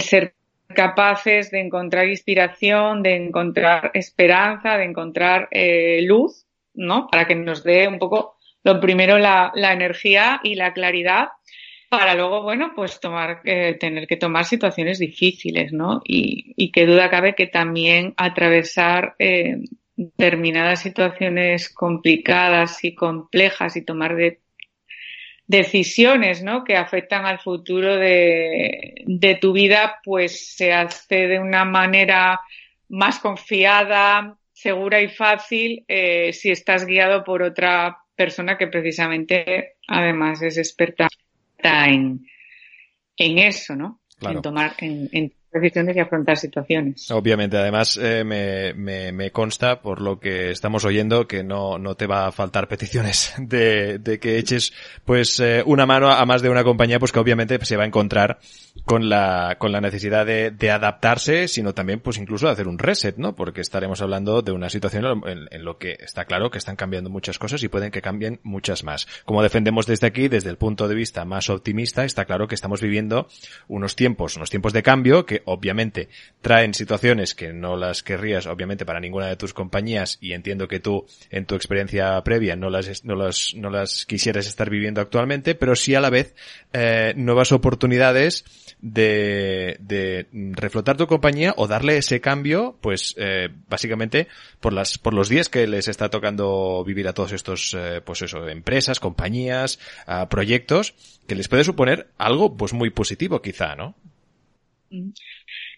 ser 0.00 0.34
capaces 0.68 1.50
de 1.50 1.60
encontrar 1.60 2.08
inspiración, 2.08 3.02
de 3.02 3.16
encontrar 3.16 3.90
esperanza, 3.94 4.76
de 4.76 4.84
encontrar 4.84 5.48
eh, 5.50 6.00
luz, 6.02 6.46
¿no? 6.72 7.08
Para 7.08 7.26
que 7.26 7.34
nos 7.34 7.62
dé 7.62 7.86
un 7.86 7.98
poco, 7.98 8.36
lo 8.64 8.80
primero, 8.80 9.18
la, 9.18 9.52
energía 9.54 10.40
y 10.42 10.54
la 10.54 10.72
claridad 10.72 11.28
para 11.90 12.14
luego, 12.14 12.42
bueno, 12.42 12.72
pues 12.74 12.98
tomar, 12.98 13.42
eh, 13.44 13.76
tener 13.78 14.08
que 14.08 14.16
tomar 14.16 14.46
situaciones 14.46 14.98
difíciles, 14.98 15.72
¿no? 15.72 16.00
Y, 16.04 16.54
y 16.56 16.72
qué 16.72 16.86
duda 16.86 17.08
cabe 17.08 17.36
que 17.36 17.46
también 17.46 18.14
atravesar 18.16 19.14
determinadas 19.96 20.82
situaciones 20.82 21.68
complicadas 21.68 22.82
y 22.84 22.94
complejas 22.94 23.76
y 23.76 23.82
tomar 23.82 24.16
de, 24.16 24.40
decisiones 25.46 26.42
¿no? 26.42 26.64
que 26.64 26.76
afectan 26.76 27.26
al 27.26 27.38
futuro 27.38 27.96
de, 27.96 28.94
de, 29.06 29.34
tu 29.36 29.52
vida, 29.52 30.00
pues 30.02 30.54
se 30.54 30.72
hace 30.72 31.26
de 31.26 31.38
una 31.38 31.64
manera 31.64 32.40
más 32.88 33.18
confiada, 33.18 34.36
segura 34.52 35.00
y 35.00 35.08
fácil 35.08 35.84
eh, 35.88 36.32
si 36.32 36.50
estás 36.50 36.86
guiado 36.86 37.24
por 37.24 37.42
otra 37.42 37.98
persona 38.14 38.56
que 38.56 38.68
precisamente 38.68 39.74
además 39.88 40.40
es 40.42 40.56
experta 40.56 41.08
en, 41.58 42.26
en 43.16 43.38
eso, 43.38 43.74
¿no? 43.74 44.00
En 44.20 44.40
tomar, 44.40 44.74
en, 44.78 45.08
en 45.12 45.32
afrontar 46.00 46.36
situaciones. 46.36 47.10
Obviamente, 47.10 47.56
además 47.56 47.96
eh, 47.96 48.24
me, 48.24 48.74
me, 48.74 49.12
me, 49.12 49.30
consta, 49.30 49.80
por 49.80 50.00
lo 50.00 50.18
que 50.18 50.50
estamos 50.50 50.84
oyendo, 50.84 51.26
que 51.26 51.44
no, 51.44 51.78
no 51.78 51.94
te 51.94 52.06
va 52.06 52.26
a 52.26 52.32
faltar 52.32 52.68
peticiones 52.68 53.34
de, 53.38 53.98
de 53.98 54.18
que 54.18 54.38
eches 54.38 54.72
pues 55.04 55.38
eh, 55.40 55.62
una 55.64 55.86
mano 55.86 56.10
a 56.10 56.24
más 56.26 56.42
de 56.42 56.50
una 56.50 56.64
compañía, 56.64 56.98
pues 56.98 57.12
que 57.12 57.18
obviamente 57.18 57.64
se 57.64 57.76
va 57.76 57.84
a 57.84 57.86
encontrar 57.86 58.38
con 58.84 59.08
la, 59.08 59.56
con 59.58 59.72
la 59.72 59.80
necesidad 59.80 60.26
de, 60.26 60.50
de 60.50 60.70
adaptarse, 60.70 61.48
sino 61.48 61.74
también 61.74 62.00
pues 62.00 62.18
incluso 62.18 62.46
de 62.46 62.52
hacer 62.52 62.68
un 62.68 62.78
reset, 62.78 63.16
¿no? 63.16 63.34
Porque 63.34 63.60
estaremos 63.60 64.02
hablando 64.02 64.42
de 64.42 64.52
una 64.52 64.70
situación 64.70 65.22
en, 65.26 65.48
en 65.50 65.64
lo 65.64 65.78
que 65.78 65.96
está 66.00 66.24
claro 66.24 66.50
que 66.50 66.58
están 66.58 66.76
cambiando 66.76 67.10
muchas 67.10 67.38
cosas 67.38 67.62
y 67.62 67.68
pueden 67.68 67.90
que 67.90 68.02
cambien 68.02 68.40
muchas 68.42 68.84
más. 68.84 69.06
Como 69.24 69.42
defendemos 69.42 69.86
desde 69.86 70.06
aquí, 70.06 70.28
desde 70.28 70.50
el 70.50 70.56
punto 70.56 70.88
de 70.88 70.94
vista 70.94 71.24
más 71.24 71.48
optimista, 71.48 72.04
está 72.04 72.24
claro 72.24 72.48
que 72.48 72.54
estamos 72.54 72.80
viviendo 72.80 73.28
unos 73.68 73.96
tiempos, 73.96 74.36
unos 74.36 74.50
tiempos 74.50 74.72
de 74.72 74.82
cambio 74.82 75.24
que 75.26 75.42
obviamente 75.44 76.08
traen 76.44 76.74
situaciones 76.74 77.34
que 77.34 77.54
no 77.54 77.74
las 77.74 78.02
querrías, 78.02 78.46
obviamente, 78.46 78.84
para 78.84 79.00
ninguna 79.00 79.28
de 79.28 79.36
tus 79.36 79.54
compañías 79.54 80.18
y 80.20 80.34
entiendo 80.34 80.68
que 80.68 80.78
tú, 80.78 81.06
en 81.30 81.46
tu 81.46 81.54
experiencia 81.54 82.22
previa, 82.22 82.54
no 82.54 82.68
las, 82.68 83.02
no 83.02 83.16
las, 83.16 83.54
no 83.56 83.70
las 83.70 84.04
quisieras 84.04 84.46
estar 84.46 84.68
viviendo 84.68 85.00
actualmente, 85.00 85.54
pero 85.54 85.74
sí 85.74 85.94
a 85.94 86.02
la 86.02 86.10
vez 86.10 86.34
eh, 86.74 87.14
nuevas 87.16 87.50
oportunidades 87.50 88.44
de, 88.82 89.78
de 89.80 90.26
reflotar 90.52 90.98
tu 90.98 91.06
compañía 91.06 91.54
o 91.56 91.66
darle 91.66 91.96
ese 91.96 92.20
cambio, 92.20 92.76
pues 92.82 93.14
eh, 93.16 93.48
básicamente 93.66 94.28
por 94.60 94.74
las 94.74 94.98
por 94.98 95.14
los 95.14 95.30
días 95.30 95.48
que 95.48 95.66
les 95.66 95.88
está 95.88 96.10
tocando 96.10 96.84
vivir 96.84 97.08
a 97.08 97.14
todos 97.14 97.32
estos, 97.32 97.74
eh, 97.74 98.02
pues 98.04 98.20
eso, 98.20 98.46
empresas, 98.48 99.00
compañías, 99.00 99.78
proyectos, 100.28 100.94
que 101.26 101.34
les 101.34 101.48
puede 101.48 101.64
suponer 101.64 102.08
algo 102.18 102.54
pues 102.54 102.74
muy 102.74 102.90
positivo 102.90 103.40
quizá, 103.40 103.74
¿no? 103.76 103.94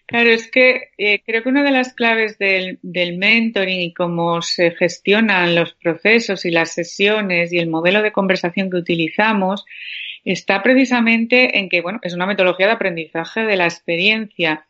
Claro, 0.07 0.29
es 0.29 0.49
que 0.49 0.91
eh, 0.97 1.21
creo 1.25 1.43
que 1.43 1.49
una 1.49 1.63
de 1.63 1.71
las 1.71 1.93
claves 1.93 2.37
del, 2.37 2.79
mentoring 2.81 3.81
y 3.81 3.93
cómo 3.93 4.41
se 4.41 4.71
gestionan 4.71 5.53
los 5.53 5.73
procesos 5.73 6.45
y 6.45 6.49
las 6.49 6.71
sesiones 6.73 7.51
y 7.51 7.59
el 7.59 7.69
modelo 7.69 8.01
de 8.01 8.13
conversación 8.13 8.69
que 8.69 8.77
utilizamos 8.77 9.65
está 10.23 10.63
precisamente 10.63 11.59
en 11.59 11.67
que, 11.67 11.81
bueno, 11.81 11.99
es 12.03 12.13
una 12.13 12.25
metodología 12.25 12.67
de 12.67 12.73
aprendizaje 12.73 13.41
de 13.41 13.57
la 13.57 13.65
experiencia. 13.65 14.65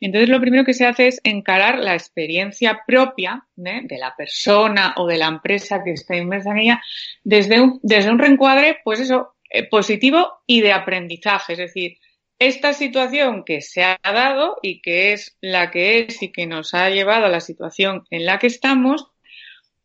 Entonces, 0.00 0.30
lo 0.30 0.40
primero 0.40 0.64
que 0.64 0.72
se 0.72 0.86
hace 0.86 1.08
es 1.08 1.20
encarar 1.22 1.80
la 1.80 1.92
experiencia 1.92 2.80
propia 2.86 3.44
¿eh? 3.62 3.82
de 3.84 3.98
la 3.98 4.16
persona 4.16 4.94
o 4.96 5.06
de 5.06 5.18
la 5.18 5.26
empresa 5.26 5.82
que 5.84 5.92
está 5.92 6.16
inmersa 6.16 6.52
en 6.52 6.58
ella 6.58 6.82
desde 7.24 7.60
un, 7.60 7.78
desde 7.82 8.10
un 8.10 8.18
reencuadre, 8.18 8.78
pues 8.84 9.00
eso, 9.00 9.34
eh, 9.50 9.68
positivo 9.68 10.40
y 10.46 10.62
de 10.62 10.72
aprendizaje. 10.72 11.52
Es 11.52 11.58
decir, 11.58 11.98
esta 12.38 12.72
situación 12.72 13.44
que 13.44 13.60
se 13.60 13.82
ha 13.82 13.98
dado 14.02 14.58
y 14.62 14.80
que 14.80 15.12
es 15.12 15.36
la 15.40 15.70
que 15.70 16.00
es 16.00 16.22
y 16.22 16.30
que 16.30 16.46
nos 16.46 16.74
ha 16.74 16.88
llevado 16.90 17.26
a 17.26 17.30
la 17.30 17.40
situación 17.40 18.04
en 18.10 18.26
la 18.26 18.38
que 18.38 18.46
estamos, 18.46 19.08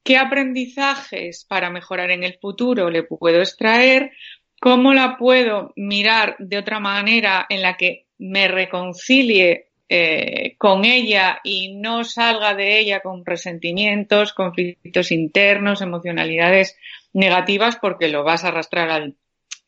¿qué 0.03 0.17
aprendizajes 0.17 1.45
para 1.45 1.69
mejorar 1.69 2.11
en 2.11 2.23
el 2.23 2.37
futuro 2.39 2.89
le 2.89 3.03
puedo 3.03 3.39
extraer? 3.39 4.11
¿Cómo 4.59 4.93
la 4.93 5.17
puedo 5.17 5.73
mirar 5.75 6.35
de 6.39 6.57
otra 6.57 6.79
manera 6.79 7.45
en 7.49 7.61
la 7.61 7.75
que 7.75 8.05
me 8.19 8.47
reconcilie 8.47 9.67
eh, 9.89 10.55
con 10.57 10.85
ella 10.85 11.39
y 11.43 11.75
no 11.75 12.03
salga 12.03 12.53
de 12.53 12.79
ella 12.79 13.01
con 13.01 13.25
resentimientos, 13.25 14.33
conflictos 14.33 15.11
internos, 15.11 15.81
emocionalidades 15.81 16.77
negativas 17.11 17.77
porque 17.77 18.07
lo 18.07 18.23
vas 18.23 18.43
a 18.43 18.49
arrastrar 18.49 18.89
al, 18.89 19.15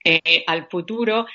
eh, 0.04 0.44
al 0.48 0.68
futuro 0.68 1.26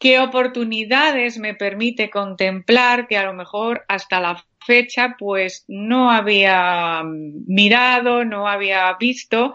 qué 0.00 0.18
oportunidades 0.18 1.38
me 1.38 1.54
permite 1.54 2.10
contemplar 2.10 3.06
que 3.06 3.18
a 3.18 3.24
lo 3.24 3.34
mejor 3.34 3.84
hasta 3.86 4.18
la 4.18 4.42
fecha 4.66 5.14
pues 5.18 5.64
no 5.68 6.10
había 6.10 7.02
mirado, 7.04 8.24
no 8.24 8.48
había 8.48 8.92
visto 8.98 9.54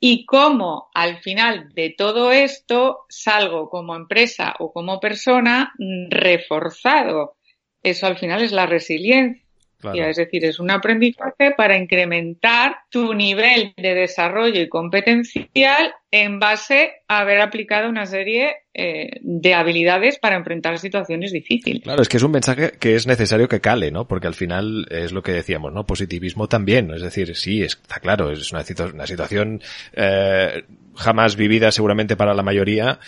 y 0.00 0.26
cómo 0.26 0.90
al 0.94 1.22
final 1.22 1.70
de 1.74 1.94
todo 1.96 2.32
esto 2.32 3.06
salgo 3.08 3.70
como 3.70 3.94
empresa 3.94 4.54
o 4.58 4.72
como 4.72 4.98
persona 4.98 5.72
reforzado. 6.10 7.36
Eso 7.82 8.06
al 8.06 8.18
final 8.18 8.42
es 8.42 8.50
la 8.50 8.66
resiliencia. 8.66 9.43
Es 9.92 10.16
decir, 10.16 10.44
es 10.44 10.58
un 10.60 10.70
aprendizaje 10.70 11.52
para 11.56 11.76
incrementar 11.76 12.76
tu 12.90 13.14
nivel 13.14 13.72
de 13.76 13.94
desarrollo 13.94 14.60
y 14.60 14.68
competencial 14.68 15.92
en 16.10 16.38
base 16.38 16.92
a 17.08 17.20
haber 17.20 17.40
aplicado 17.40 17.88
una 17.88 18.06
serie 18.06 18.54
eh, 18.72 19.18
de 19.20 19.54
habilidades 19.54 20.18
para 20.18 20.36
enfrentar 20.36 20.78
situaciones 20.78 21.32
difíciles. 21.32 21.82
Claro, 21.82 22.02
es 22.02 22.08
que 22.08 22.18
es 22.18 22.22
un 22.22 22.30
mensaje 22.30 22.72
que 22.78 22.94
es 22.94 23.06
necesario 23.06 23.48
que 23.48 23.60
cale, 23.60 23.90
¿no? 23.90 24.06
Porque 24.06 24.28
al 24.28 24.34
final 24.34 24.86
es 24.90 25.12
lo 25.12 25.22
que 25.22 25.32
decíamos, 25.32 25.72
¿no? 25.72 25.86
Positivismo 25.86 26.48
también. 26.48 26.90
Es 26.92 27.02
decir, 27.02 27.34
sí, 27.36 27.62
está 27.62 28.00
claro, 28.00 28.30
es 28.30 28.52
una, 28.52 28.64
una 28.92 29.06
situación 29.06 29.60
eh, 29.92 30.64
jamás 30.94 31.36
vivida 31.36 31.72
seguramente 31.72 32.16
para 32.16 32.34
la 32.34 32.42
mayoría, 32.42 33.00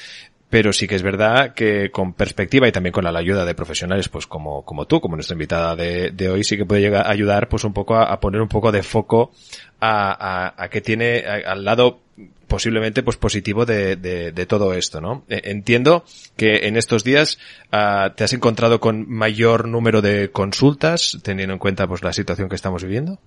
pero 0.48 0.72
sí 0.72 0.86
que 0.86 0.94
es 0.94 1.02
verdad 1.02 1.54
que 1.54 1.90
con 1.90 2.12
perspectiva 2.12 2.68
y 2.68 2.72
también 2.72 2.92
con 2.92 3.04
la 3.04 3.18
ayuda 3.18 3.44
de 3.44 3.54
profesionales 3.54 4.08
pues 4.08 4.26
como, 4.26 4.64
como 4.64 4.86
tú, 4.86 5.00
como 5.00 5.16
nuestra 5.16 5.34
invitada 5.34 5.74
de, 5.74 6.10
de 6.12 6.28
hoy, 6.28 6.44
sí 6.44 6.56
que 6.56 6.64
puede 6.64 6.80
llegar 6.80 7.06
a 7.06 7.10
ayudar 7.10 7.48
pues 7.48 7.64
un 7.64 7.72
poco 7.72 7.96
a, 7.96 8.18
poner 8.20 8.40
un 8.40 8.48
poco 8.48 8.70
de 8.70 8.82
foco 8.82 9.32
a, 9.80 10.54
a, 10.62 10.68
que 10.68 10.80
tiene 10.80 11.18
al 11.20 11.64
lado 11.64 12.00
posiblemente 12.46 13.02
pues 13.02 13.16
positivo 13.16 13.66
de, 13.66 13.96
de, 13.96 14.46
todo 14.46 14.72
esto, 14.74 15.00
¿no? 15.00 15.24
E, 15.28 15.50
entiendo 15.50 16.04
que 16.36 16.68
en 16.68 16.76
estos 16.76 17.02
días 17.04 17.38
uh, 17.72 18.10
te 18.14 18.24
has 18.24 18.32
encontrado 18.32 18.80
con 18.80 19.08
mayor 19.10 19.68
número 19.68 20.00
de 20.00 20.30
consultas, 20.30 21.18
teniendo 21.22 21.54
en 21.54 21.58
cuenta 21.58 21.86
pues 21.86 22.02
la 22.02 22.12
situación 22.12 22.48
que 22.48 22.54
estamos 22.54 22.82
viviendo. 22.84 23.18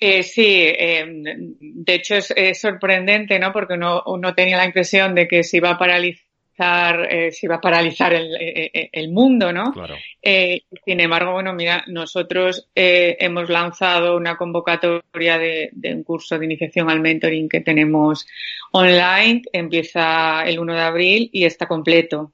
Eh, 0.00 0.22
sí, 0.22 0.46
eh, 0.46 1.04
de 1.08 1.94
hecho 1.94 2.14
es, 2.14 2.32
es, 2.36 2.60
sorprendente, 2.60 3.38
¿no? 3.38 3.52
Porque 3.52 3.74
uno, 3.74 4.02
uno, 4.06 4.34
tenía 4.34 4.56
la 4.56 4.64
impresión 4.64 5.14
de 5.14 5.26
que 5.26 5.42
se 5.42 5.56
iba 5.56 5.70
a 5.70 5.78
paralizar, 5.78 7.12
eh, 7.12 7.32
se 7.32 7.46
iba 7.46 7.56
a 7.56 7.60
paralizar 7.60 8.14
el, 8.14 8.34
eh, 8.36 8.70
eh, 8.72 8.90
el 8.92 9.10
mundo, 9.10 9.52
¿no? 9.52 9.72
Claro. 9.72 9.96
Eh, 10.22 10.62
sin 10.84 11.00
embargo, 11.00 11.32
bueno, 11.32 11.52
mira, 11.52 11.84
nosotros 11.88 12.68
hemos 12.74 13.50
lanzado 13.50 14.16
una 14.16 14.36
convocatoria 14.36 15.38
de, 15.38 15.70
de, 15.72 15.94
un 15.94 16.04
curso 16.04 16.38
de 16.38 16.44
iniciación 16.44 16.88
al 16.90 17.00
mentoring 17.00 17.48
que 17.48 17.60
tenemos 17.60 18.26
online, 18.70 19.42
empieza 19.52 20.44
el 20.44 20.60
1 20.60 20.74
de 20.74 20.80
abril 20.80 21.30
y 21.32 21.44
está 21.44 21.66
completo. 21.66 22.32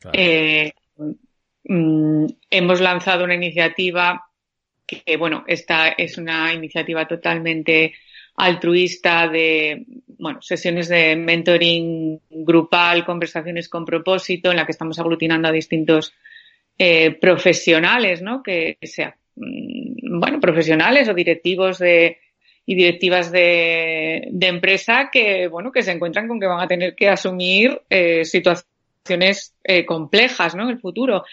Claro. 0.00 0.18
Mm, 1.68 2.26
hemos 2.50 2.80
lanzado 2.80 3.24
una 3.24 3.34
iniciativa 3.34 4.25
que 4.86 5.16
bueno, 5.16 5.44
esta 5.46 5.88
es 5.88 6.18
una 6.18 6.52
iniciativa 6.54 7.06
totalmente 7.06 7.94
altruista 8.36 9.28
de, 9.28 9.84
bueno, 10.18 10.42
sesiones 10.42 10.88
de 10.88 11.16
mentoring 11.16 12.20
grupal, 12.30 13.04
conversaciones 13.04 13.68
con 13.68 13.84
propósito, 13.84 14.50
en 14.50 14.58
la 14.58 14.66
que 14.66 14.72
estamos 14.72 14.98
aglutinando 14.98 15.48
a 15.48 15.52
distintos 15.52 16.12
eh, 16.78 17.12
profesionales, 17.12 18.20
¿no? 18.20 18.42
Que, 18.42 18.76
sean, 18.82 19.14
mm, 19.36 20.20
bueno, 20.20 20.40
profesionales 20.40 21.08
o 21.08 21.14
directivos 21.14 21.78
de, 21.78 22.18
y 22.66 22.74
directivas 22.74 23.32
de, 23.32 24.28
de, 24.30 24.46
empresa 24.46 25.08
que, 25.10 25.48
bueno, 25.48 25.72
que 25.72 25.82
se 25.82 25.92
encuentran 25.92 26.28
con 26.28 26.38
que 26.38 26.46
van 26.46 26.60
a 26.60 26.68
tener 26.68 26.94
que 26.94 27.08
asumir 27.08 27.80
eh, 27.88 28.26
situaciones 28.26 29.54
eh, 29.64 29.86
complejas, 29.86 30.54
¿no? 30.54 30.64
En 30.64 30.70
el 30.70 30.80
futuro 30.80 31.24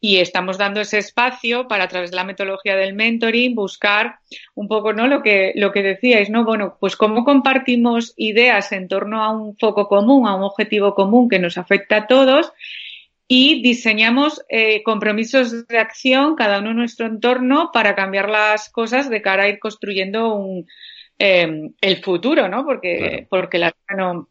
y 0.00 0.16
estamos 0.16 0.56
dando 0.56 0.80
ese 0.80 0.98
espacio 0.98 1.68
para 1.68 1.84
a 1.84 1.88
través 1.88 2.10
de 2.10 2.16
la 2.16 2.24
metodología 2.24 2.74
del 2.74 2.94
mentoring 2.94 3.54
buscar 3.54 4.16
un 4.54 4.66
poco 4.66 4.94
no 4.94 5.06
lo 5.06 5.22
que 5.22 5.52
lo 5.56 5.72
que 5.72 5.82
decíais 5.82 6.30
no 6.30 6.44
bueno 6.44 6.78
pues 6.80 6.96
cómo 6.96 7.24
compartimos 7.24 8.14
ideas 8.16 8.72
en 8.72 8.88
torno 8.88 9.22
a 9.22 9.30
un 9.30 9.56
foco 9.58 9.88
común 9.88 10.26
a 10.26 10.34
un 10.34 10.42
objetivo 10.42 10.94
común 10.94 11.28
que 11.28 11.38
nos 11.38 11.58
afecta 11.58 11.96
a 11.96 12.06
todos 12.06 12.52
y 13.28 13.62
diseñamos 13.62 14.42
eh, 14.48 14.82
compromisos 14.82 15.66
de 15.68 15.78
acción 15.78 16.34
cada 16.34 16.60
uno 16.60 16.70
en 16.70 16.76
nuestro 16.76 17.06
entorno 17.06 17.70
para 17.72 17.94
cambiar 17.94 18.30
las 18.30 18.70
cosas 18.70 19.10
de 19.10 19.20
cara 19.20 19.44
a 19.44 19.48
ir 19.48 19.58
construyendo 19.58 20.34
un 20.34 20.66
eh, 21.18 21.70
el 21.80 21.96
futuro 21.98 22.48
no 22.48 22.64
porque 22.64 22.98
claro. 22.98 23.26
porque 23.28 23.58
la 23.58 23.66
vida 23.66 23.96
no 24.02 24.28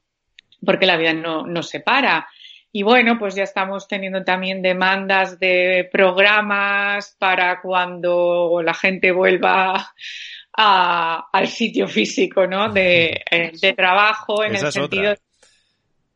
porque 0.66 0.88
la 0.88 0.98
vida 0.98 1.14
no 1.14 1.46
nos 1.46 1.70
separa 1.70 2.28
y 2.72 2.84
bueno, 2.84 3.18
pues 3.18 3.36
ya 3.36 3.44
estamos 3.44 3.88
teniendo 3.88 4.24
también 4.24 4.62
demandas 4.62 5.40
de 5.40 5.90
programas 5.92 7.16
para 7.18 7.62
cuando 7.62 8.62
la 8.64 8.74
gente 8.74 9.12
vuelva 9.12 9.94
a, 10.56 11.30
al 11.32 11.48
sitio 11.48 11.88
físico, 11.88 12.46
¿no? 12.46 12.70
De, 12.70 13.24
eh, 13.32 13.52
de 13.60 13.74
trabajo 13.74 14.44
en 14.44 14.56
Esa 14.56 14.68
el 14.68 14.74
sentido. 14.74 15.12
Otra. 15.14 15.24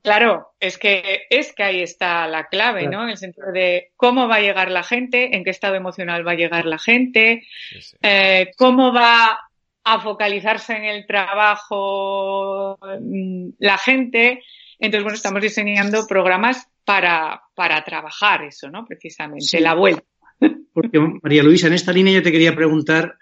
Claro, 0.04 0.54
es 0.60 0.78
que, 0.78 1.28
es 1.30 1.54
que 1.54 1.64
ahí 1.64 1.82
está 1.82 2.28
la 2.28 2.48
clave, 2.48 2.82
claro. 2.82 2.98
¿no? 2.98 3.04
En 3.06 3.12
el 3.12 3.18
sentido 3.18 3.52
de 3.54 3.92
cómo 3.96 4.28
va 4.28 4.36
a 4.36 4.42
llegar 4.42 4.70
la 4.70 4.84
gente, 4.84 5.36
en 5.36 5.46
qué 5.46 5.50
estado 5.50 5.76
emocional 5.76 6.28
va 6.28 6.34
a 6.34 6.36
llegar 6.36 6.66
la 6.66 6.78
gente, 6.78 7.44
sí, 7.70 7.82
sí. 7.82 7.98
Eh, 8.02 8.52
cómo 8.58 8.94
va 8.94 9.40
a 9.86 10.00
focalizarse 10.02 10.76
en 10.76 10.86
el 10.86 11.08
trabajo 11.08 12.78
mm, 13.00 13.50
la 13.60 13.78
gente, 13.78 14.44
entonces, 14.84 15.04
bueno, 15.04 15.16
estamos 15.16 15.42
diseñando 15.42 16.06
programas 16.06 16.68
para, 16.84 17.42
para 17.56 17.84
trabajar 17.86 18.44
eso, 18.44 18.70
¿no? 18.70 18.86
Precisamente, 18.86 19.46
sí. 19.46 19.60
la 19.60 19.76
vuelta. 19.76 20.04
Porque, 20.74 21.00
María 21.22 21.42
Luisa, 21.42 21.68
en 21.68 21.74
esta 21.74 21.94
línea 21.94 22.14
yo 22.14 22.22
te 22.22 22.34
quería 22.34 22.54
preguntar 22.54 23.18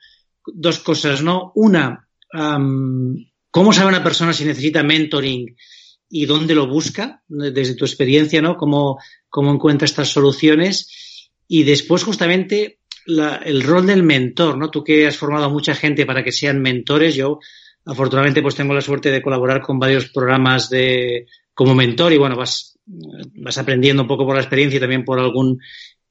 dos 0.47 0.79
cosas, 0.79 1.21
¿no? 1.21 1.51
Una, 1.53 2.07
um, 2.33 3.15
¿cómo 3.51 3.71
sabe 3.73 3.89
una 3.89 4.03
persona 4.03 4.33
si 4.33 4.43
necesita 4.43 4.81
mentoring 4.81 5.55
y 6.09 6.25
dónde 6.25 6.55
lo 6.55 6.65
busca? 6.67 7.21
Desde 7.27 7.75
tu 7.75 7.85
experiencia, 7.85 8.41
¿no? 8.41 8.57
¿Cómo, 8.57 8.97
cómo 9.29 9.51
encuentra 9.51 9.85
estas 9.85 10.09
soluciones? 10.09 11.29
Y 11.47 11.61
después, 11.61 12.03
justamente, 12.03 12.79
la, 13.05 13.35
el 13.35 13.61
rol 13.61 13.85
del 13.85 14.01
mentor, 14.01 14.57
¿no? 14.57 14.71
Tú 14.71 14.83
que 14.83 15.05
has 15.05 15.15
formado 15.15 15.45
a 15.45 15.49
mucha 15.49 15.75
gente 15.75 16.07
para 16.07 16.23
que 16.23 16.31
sean 16.31 16.59
mentores, 16.59 17.13
yo 17.13 17.39
afortunadamente 17.85 18.41
pues 18.41 18.55
tengo 18.55 18.73
la 18.73 18.81
suerte 18.81 19.11
de 19.11 19.21
colaborar 19.21 19.61
con 19.61 19.79
varios 19.79 20.09
programas 20.09 20.69
de 20.69 21.27
como 21.53 21.75
mentor 21.75 22.13
y 22.13 22.17
bueno, 22.17 22.35
vas, 22.35 22.77
vas 22.85 23.57
aprendiendo 23.57 24.03
un 24.03 24.07
poco 24.07 24.25
por 24.25 24.35
la 24.35 24.41
experiencia 24.41 24.77
y 24.77 24.81
también 24.81 25.05
por 25.05 25.19
algún 25.19 25.59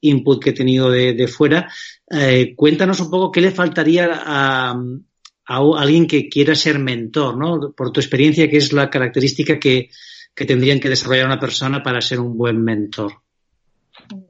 input 0.01 0.43
que 0.43 0.51
he 0.51 0.55
tenido 0.55 0.91
de, 0.91 1.15
de 1.15 1.29
fuera. 1.29 1.71
Eh, 2.11 2.55
cuéntanos 2.57 3.01
un 3.01 3.11
poco 3.11 3.31
qué 3.31 3.41
le 3.41 3.51
faltaría 3.51 4.11
a, 4.13 4.71
a, 5.47 5.57
alguien 5.79 6.07
que 6.07 6.29
quiera 6.29 6.55
ser 6.55 6.79
mentor, 6.79 7.37
¿no? 7.37 7.73
Por 7.73 7.93
tu 7.93 8.01
experiencia, 8.01 8.49
¿qué 8.49 8.57
es 8.57 8.73
la 8.73 8.89
característica 8.89 9.59
que, 9.59 9.91
que 10.35 10.45
tendrían 10.45 10.81
que 10.81 10.89
desarrollar 10.89 11.27
una 11.27 11.41
persona 11.41 11.83
para 11.83 12.01
ser 12.01 12.21
un 12.21 12.37
buen 12.37 12.63
mentor? 12.63 13.13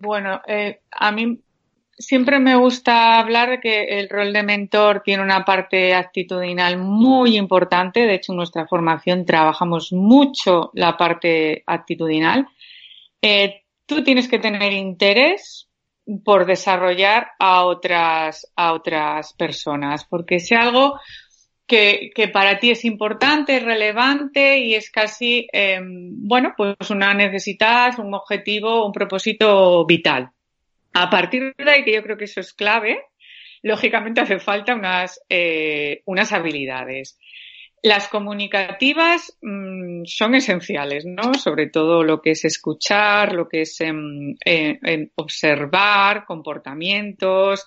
Bueno, 0.01 0.40
eh, 0.46 0.81
a 0.90 1.12
mí 1.12 1.40
siempre 1.98 2.38
me 2.38 2.57
gusta 2.57 3.18
hablar 3.18 3.61
que 3.61 3.98
el 3.98 4.09
rol 4.09 4.33
de 4.33 4.42
mentor 4.42 5.03
tiene 5.05 5.22
una 5.22 5.44
parte 5.44 5.94
actitudinal 5.94 6.79
muy 6.79 7.37
importante. 7.37 8.00
De 8.00 8.14
hecho, 8.14 8.33
en 8.33 8.37
nuestra 8.37 8.66
formación 8.66 9.24
trabajamos 9.24 9.92
mucho 9.92 10.70
la 10.74 10.96
parte 10.96 11.62
actitudinal. 11.66 12.46
Eh, 13.22 13.62
tú 13.87 14.03
tienes 14.03 14.29
que 14.29 14.38
tener 14.38 14.72
interés 14.72 15.68
por 16.24 16.46
desarrollar 16.46 17.33
a 17.38 17.64
otras, 17.64 18.50
a 18.57 18.72
otras 18.72 19.33
personas, 19.35 20.05
porque 20.05 20.40
si 20.40 20.55
algo 20.55 20.98
que, 21.66 22.11
que, 22.14 22.29
para 22.29 22.59
ti 22.59 22.70
es 22.70 22.85
importante, 22.85 23.59
es 23.59 23.62
relevante 23.62 24.59
y 24.59 24.74
es 24.74 24.90
casi, 24.90 25.46
eh, 25.53 25.79
bueno, 25.83 26.55
pues 26.57 26.74
una 26.90 27.14
necesidad, 27.14 27.98
un 28.00 28.12
objetivo, 28.14 28.87
un 28.87 28.92
propósito 28.92 29.87
vital. 29.87 30.33
A 30.92 31.09
partir 31.11 31.55
de 31.57 31.70
ahí, 31.70 31.85
que 31.85 31.94
yo 31.94 32.03
creo 32.03 32.16
que 32.16 32.24
eso 32.24 32.40
es 32.40 32.53
clave, 32.53 32.98
lógicamente 33.62 34.20
hace 34.20 34.38
falta 34.38 34.74
unas, 34.74 35.20
eh, 35.29 36.03
unas 36.07 36.33
habilidades. 36.33 37.18
Las 37.83 38.09
comunicativas 38.09 39.38
mmm, 39.40 40.03
son 40.05 40.35
esenciales, 40.35 41.07
¿no? 41.07 41.35
Sobre 41.35 41.68
todo 41.68 42.03
lo 42.03 42.20
que 42.20 42.33
es 42.33 42.44
escuchar, 42.44 43.33
lo 43.33 43.48
que 43.48 43.62
es 43.62 43.81
eh, 43.81 43.92
eh, 44.44 45.11
observar 45.14 46.26
comportamientos, 46.26 47.64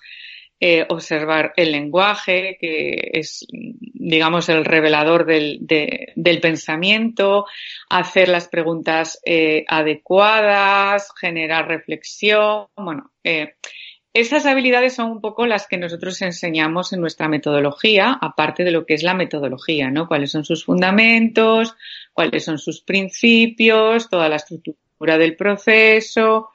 eh, 0.66 0.86
observar 0.88 1.52
el 1.58 1.72
lenguaje, 1.72 2.56
que 2.58 3.10
es, 3.12 3.46
digamos, 3.50 4.48
el 4.48 4.64
revelador 4.64 5.26
del, 5.26 5.58
de, 5.60 6.14
del 6.16 6.40
pensamiento, 6.40 7.44
hacer 7.90 8.30
las 8.30 8.48
preguntas 8.48 9.20
eh, 9.26 9.66
adecuadas, 9.68 11.12
generar 11.20 11.68
reflexión, 11.68 12.68
bueno, 12.78 13.10
eh, 13.24 13.56
esas 14.14 14.46
habilidades 14.46 14.94
son 14.94 15.10
un 15.10 15.20
poco 15.20 15.44
las 15.44 15.68
que 15.68 15.76
nosotros 15.76 16.22
enseñamos 16.22 16.94
en 16.94 17.02
nuestra 17.02 17.28
metodología, 17.28 18.16
aparte 18.18 18.64
de 18.64 18.70
lo 18.70 18.86
que 18.86 18.94
es 18.94 19.02
la 19.02 19.12
metodología, 19.12 19.90
¿no? 19.90 20.08
Cuáles 20.08 20.30
son 20.30 20.46
sus 20.46 20.64
fundamentos, 20.64 21.76
cuáles 22.14 22.42
son 22.42 22.56
sus 22.56 22.80
principios, 22.80 24.08
toda 24.08 24.30
la 24.30 24.36
estructura 24.36 25.18
del 25.18 25.36
proceso, 25.36 26.48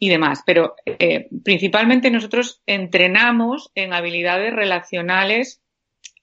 y 0.00 0.08
demás. 0.08 0.42
Pero 0.44 0.74
eh, 0.84 1.28
principalmente 1.44 2.10
nosotros 2.10 2.60
entrenamos 2.66 3.70
en 3.76 3.92
habilidades 3.92 4.52
relacionales 4.52 5.62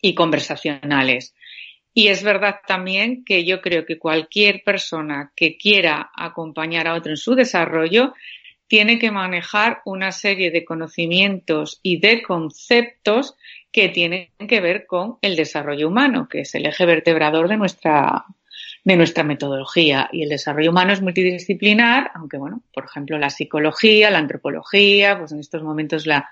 y 0.01 0.13
conversacionales. 0.15 1.33
Y 1.93 2.09
es 2.09 2.23
verdad 2.23 2.57
también 2.67 3.23
que 3.23 3.45
yo 3.45 3.61
creo 3.61 3.85
que 3.85 3.97
cualquier 3.97 4.61
persona 4.63 5.31
que 5.35 5.57
quiera 5.57 6.11
acompañar 6.15 6.87
a 6.87 6.95
otro 6.95 7.11
en 7.11 7.17
su 7.17 7.33
desarrollo 7.33 8.13
tiene 8.67 8.99
que 8.99 9.11
manejar 9.11 9.81
una 9.85 10.11
serie 10.11 10.51
de 10.51 10.65
conocimientos 10.65 11.79
y 11.81 11.99
de 11.99 12.21
conceptos 12.21 13.35
que 13.71 13.89
tienen 13.89 14.29
que 14.47 14.59
ver 14.59 14.85
con 14.85 15.17
el 15.21 15.35
desarrollo 15.35 15.87
humano, 15.87 16.27
que 16.29 16.41
es 16.41 16.53
el 16.55 16.65
eje 16.65 16.85
vertebrador 16.85 17.47
de 17.47 17.57
nuestra, 17.57 18.25
de 18.87 18.95
nuestra 18.95 19.25
metodología. 19.25 20.07
Y 20.13 20.23
el 20.23 20.29
desarrollo 20.29 20.71
humano 20.71 20.93
es 20.93 21.01
multidisciplinar, 21.01 22.09
aunque 22.15 22.37
bueno, 22.37 22.63
por 22.73 22.85
ejemplo, 22.85 23.17
la 23.19 23.29
psicología, 23.29 24.09
la 24.09 24.19
antropología, 24.19 25.19
pues 25.19 25.33
en 25.33 25.41
estos 25.41 25.61
momentos 25.61 26.05
la, 26.05 26.29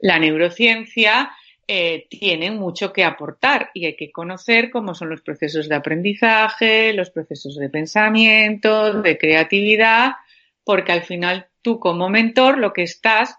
neurociencia, 0.00 1.30
eh, 1.68 2.08
tienen 2.10 2.56
mucho 2.56 2.92
que 2.92 3.04
aportar 3.04 3.70
y 3.72 3.86
hay 3.86 3.94
que 3.94 4.10
conocer 4.10 4.70
cómo 4.72 4.96
son 4.96 5.10
los 5.10 5.20
procesos 5.20 5.68
de 5.68 5.76
aprendizaje, 5.76 6.92
los 6.92 7.10
procesos 7.10 7.54
de 7.54 7.68
pensamiento, 7.68 9.00
de 9.00 9.16
creatividad, 9.16 10.14
porque 10.64 10.90
al 10.90 11.04
final 11.04 11.46
tú 11.62 11.78
como 11.78 12.08
mentor 12.08 12.58
lo 12.58 12.72
que 12.72 12.82
estás 12.82 13.36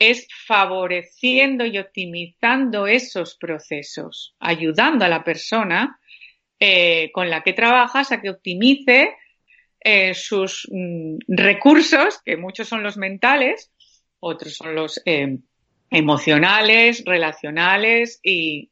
es 0.00 0.26
favoreciendo 0.48 1.64
y 1.64 1.78
optimizando 1.78 2.88
esos 2.88 3.36
procesos, 3.36 4.34
ayudando 4.40 5.04
a 5.04 5.08
la 5.08 5.22
persona 5.22 6.00
eh, 6.60 7.10
con 7.12 7.30
la 7.30 7.42
que 7.42 7.52
trabajas 7.52 8.10
a 8.10 8.20
que 8.20 8.30
optimice 8.30 9.14
eh, 9.80 10.12
sus 10.14 10.68
mm, 10.70 11.18
recursos, 11.28 12.20
que 12.24 12.36
muchos 12.36 12.68
son 12.68 12.82
los 12.82 12.96
mentales, 12.96 13.70
otros 14.18 14.56
son 14.56 14.74
los 14.74 15.00
eh, 15.06 15.38
emocionales, 15.90 17.04
relacionales 17.06 18.18
y, 18.24 18.70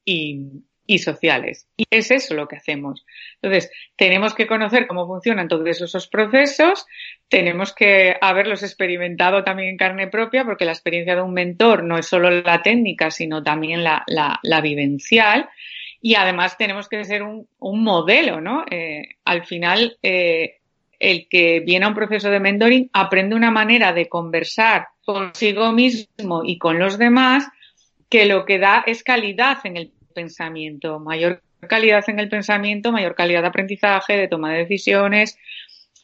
sociales. 0.99 1.69
Y 1.77 1.85
es 1.91 2.11
eso 2.11 2.35
lo 2.35 2.49
que 2.49 2.57
hacemos. 2.57 3.05
Entonces, 3.41 3.71
tenemos 3.97 4.35
que 4.35 4.49
conocer 4.49 4.89
cómo 4.89 5.07
funcionan 5.07 5.47
todos 5.47 5.69
esos 5.69 6.09
procesos, 6.09 6.87
tenemos 7.29 7.73
que 7.73 8.17
haberlos 8.21 8.65
experimentado 8.65 9.45
también 9.45 9.69
en 9.71 9.77
carne 9.77 10.09
propia, 10.09 10.45
porque 10.45 10.65
la 10.65 10.73
experiencia 10.73 11.15
de 11.15 11.23
un 11.23 11.35
mentor 11.35 11.85
no 11.85 11.99
es 11.99 12.07
solo 12.07 12.31
la 12.31 12.63
técnica, 12.63 13.13
sino 13.13 13.45
también 13.45 13.85
la 13.85 14.61
vivencial. 14.61 15.49
Y 16.07 16.15
además 16.15 16.57
tenemos 16.57 16.89
que 16.89 17.05
ser 17.05 17.25
un, 17.25 17.49
modelo, 17.59 18.41
¿no? 18.41 18.65
Eh, 18.71 19.17
al 19.25 19.45
final, 19.45 19.99
eh, 20.05 20.59
el 21.01 21.27
que 21.29 21.59
viene 21.59 21.85
a 21.85 21.89
un 21.89 21.97
proceso 21.97 22.31
de 22.31 22.39
mentoring 22.39 22.89
aprende 22.93 23.35
una 23.35 23.51
manera 23.51 23.93
de 23.93 24.09
conversar 24.09 24.87
consigo 25.05 25.73
mismo 25.73 26.43
y 26.45 26.59
con 26.59 26.79
los 26.79 26.97
demás 26.97 27.49
que 28.09 28.25
lo 28.25 28.45
que 28.45 28.61
da 28.61 28.85
es 28.87 29.03
calidad 29.03 29.59
en 29.65 29.79
el 29.79 29.91
pensamiento, 30.15 31.01
mayor 31.01 31.43
calidad 31.69 32.05
en 32.07 32.21
el 32.21 32.29
pensamiento, 32.29 32.93
mayor 32.93 33.17
calidad 33.17 33.43
de 33.43 33.49
aprendizaje, 33.49 34.17
de 34.17 34.29
toma 34.29 34.53
de 34.53 34.59
decisiones 34.59 35.37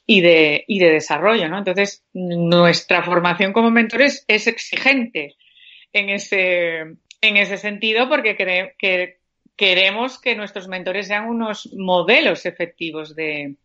y 0.05 0.21
de, 0.21 0.65
y 0.67 0.81
de 0.81 0.91
desarrollo, 0.91 1.49
¿no? 1.49 1.59
Entonces, 1.59 2.03
nuestra 2.12 3.05
formación 3.05 3.53
como 3.53 3.71
mentores 3.71 4.25
es 4.27 4.49
exigente 4.49 5.37
en 5.93 6.11
ese, 6.11 6.81
en 7.21 7.37
ese 7.37 7.57
sentido 7.57 8.09
porque 8.09 8.35
que 8.37 9.21
queremos 9.57 10.21
que 10.21 10.37
nuestros 10.37 10.69
mentores 10.69 11.07
sean 11.07 11.29
unos 11.29 11.73
modelos 11.75 12.47
efectivos 12.47 13.15
de, 13.15 13.57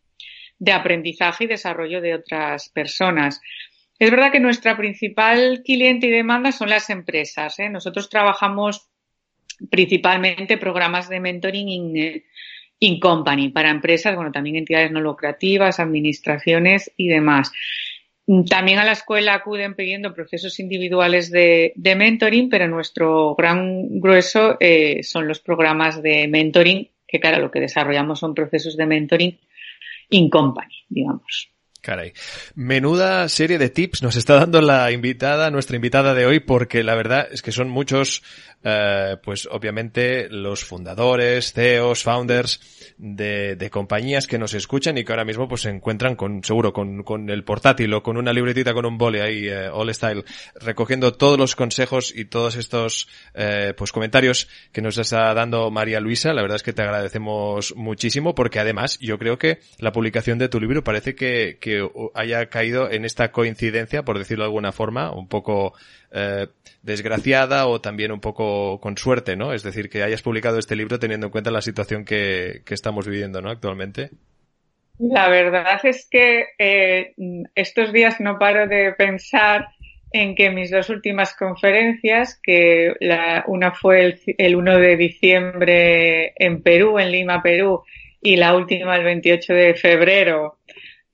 de 0.58 0.72
aprendizaje 0.72 1.44
y 1.44 1.48
desarrollo 1.48 2.00
de 2.00 2.14
otras 2.14 2.68
personas. 2.68 3.40
Es 3.98 4.10
verdad 4.10 4.30
que 4.30 4.40
nuestra 4.40 4.76
principal 4.76 5.62
cliente 5.64 6.06
y 6.06 6.10
demanda 6.10 6.52
son 6.52 6.70
las 6.70 6.88
empresas. 6.90 7.58
¿eh? 7.58 7.68
Nosotros 7.68 8.08
trabajamos 8.08 8.88
principalmente 9.70 10.56
programas 10.56 11.08
de 11.08 11.18
mentoring 11.18 11.68
in, 11.68 12.22
in, 12.78 13.00
company 13.00 13.48
para 13.48 13.70
empresas, 13.70 14.14
bueno, 14.14 14.30
también 14.30 14.56
entidades 14.56 14.92
no 14.92 15.00
lucrativas, 15.00 15.80
administraciones 15.80 16.92
y 16.96 17.08
demás. 17.08 17.50
También 18.48 18.78
a 18.78 18.84
la 18.84 18.92
escuela 18.92 19.32
acuden 19.32 19.74
pidiendo 19.74 20.12
procesos 20.12 20.60
individuales 20.60 21.30
de, 21.30 21.72
de 21.76 21.96
mentoring, 21.96 22.50
pero 22.50 22.68
nuestro 22.68 23.34
gran 23.34 24.00
grueso 24.00 24.58
eh, 24.60 25.02
son 25.02 25.26
los 25.26 25.40
programas 25.40 26.02
de 26.02 26.28
mentoring, 26.28 26.90
que 27.06 27.20
claro, 27.20 27.38
lo 27.38 27.50
que 27.50 27.60
desarrollamos 27.60 28.18
son 28.18 28.34
procesos 28.34 28.76
de 28.76 28.84
mentoring 28.84 29.38
in 30.10 30.28
company, 30.28 30.84
digamos. 30.90 31.50
Caray. 31.80 32.12
Menuda 32.54 33.28
serie 33.28 33.58
de 33.58 33.70
tips 33.70 34.02
nos 34.02 34.16
está 34.16 34.34
dando 34.34 34.60
la 34.60 34.90
invitada, 34.90 35.50
nuestra 35.50 35.76
invitada 35.76 36.12
de 36.14 36.26
hoy, 36.26 36.40
porque 36.40 36.82
la 36.82 36.94
verdad 36.94 37.28
es 37.30 37.40
que 37.40 37.52
son 37.52 37.68
muchos 37.68 38.22
eh, 38.64 39.16
pues 39.22 39.48
obviamente 39.50 40.28
los 40.30 40.64
fundadores, 40.64 41.52
CEOs, 41.52 42.02
founders 42.02 42.60
de, 42.98 43.54
de, 43.54 43.70
compañías 43.70 44.26
que 44.26 44.36
nos 44.36 44.52
escuchan 44.52 44.98
y 44.98 45.04
que 45.04 45.12
ahora 45.12 45.24
mismo 45.24 45.46
pues 45.46 45.60
se 45.60 45.70
encuentran 45.70 46.16
con, 46.16 46.42
seguro, 46.42 46.72
con, 46.72 47.04
con 47.04 47.30
el 47.30 47.44
portátil 47.44 47.94
o 47.94 48.02
con 48.02 48.16
una 48.16 48.32
libretita 48.32 48.74
con 48.74 48.84
un 48.84 48.98
bole 48.98 49.22
ahí, 49.22 49.46
eh, 49.46 49.68
all 49.68 49.94
style, 49.94 50.24
recogiendo 50.56 51.12
todos 51.12 51.38
los 51.38 51.54
consejos 51.54 52.12
y 52.12 52.24
todos 52.24 52.56
estos 52.56 53.06
eh, 53.34 53.74
pues 53.76 53.92
comentarios 53.92 54.48
que 54.72 54.82
nos 54.82 54.98
está 54.98 55.32
dando 55.34 55.70
María 55.70 56.00
Luisa. 56.00 56.32
La 56.32 56.42
verdad 56.42 56.56
es 56.56 56.64
que 56.64 56.72
te 56.72 56.82
agradecemos 56.82 57.76
muchísimo 57.76 58.34
porque 58.34 58.58
además 58.58 58.98
yo 58.98 59.18
creo 59.20 59.38
que 59.38 59.60
la 59.78 59.92
publicación 59.92 60.38
de 60.38 60.48
tu 60.48 60.58
libro 60.58 60.82
parece 60.82 61.14
que 61.14 61.58
haya 62.14 62.46
caído 62.46 62.90
en 62.90 63.04
esta 63.04 63.32
coincidencia, 63.32 64.02
por 64.04 64.18
decirlo 64.18 64.44
de 64.44 64.48
alguna 64.48 64.72
forma, 64.72 65.12
un 65.12 65.28
poco 65.28 65.74
eh, 66.12 66.46
desgraciada 66.82 67.66
o 67.66 67.80
también 67.80 68.12
un 68.12 68.20
poco 68.20 68.80
con 68.80 68.96
suerte, 68.96 69.36
¿no? 69.36 69.52
Es 69.52 69.62
decir, 69.62 69.88
que 69.88 70.02
hayas 70.02 70.22
publicado 70.22 70.58
este 70.58 70.76
libro 70.76 70.98
teniendo 70.98 71.26
en 71.26 71.32
cuenta 71.32 71.50
la 71.50 71.62
situación 71.62 72.04
que, 72.04 72.62
que 72.64 72.74
estamos 72.74 73.06
viviendo, 73.06 73.42
¿no? 73.42 73.50
Actualmente. 73.50 74.10
La 74.98 75.28
verdad 75.28 75.80
es 75.84 76.08
que 76.10 76.46
eh, 76.58 77.14
estos 77.54 77.92
días 77.92 78.20
no 78.20 78.38
paro 78.38 78.66
de 78.66 78.92
pensar 78.92 79.68
en 80.12 80.34
que 80.34 80.50
mis 80.50 80.70
dos 80.70 80.88
últimas 80.90 81.34
conferencias, 81.34 82.40
que 82.42 82.94
una 83.46 83.72
fue 83.72 84.04
el, 84.04 84.20
el 84.38 84.56
1 84.56 84.78
de 84.78 84.96
diciembre 84.96 86.32
en 86.36 86.62
Perú, 86.62 86.98
en 86.98 87.12
Lima, 87.12 87.42
Perú, 87.42 87.82
y 88.20 88.36
la 88.36 88.56
última 88.56 88.96
el 88.96 89.04
28 89.04 89.52
de 89.52 89.74
febrero 89.74 90.58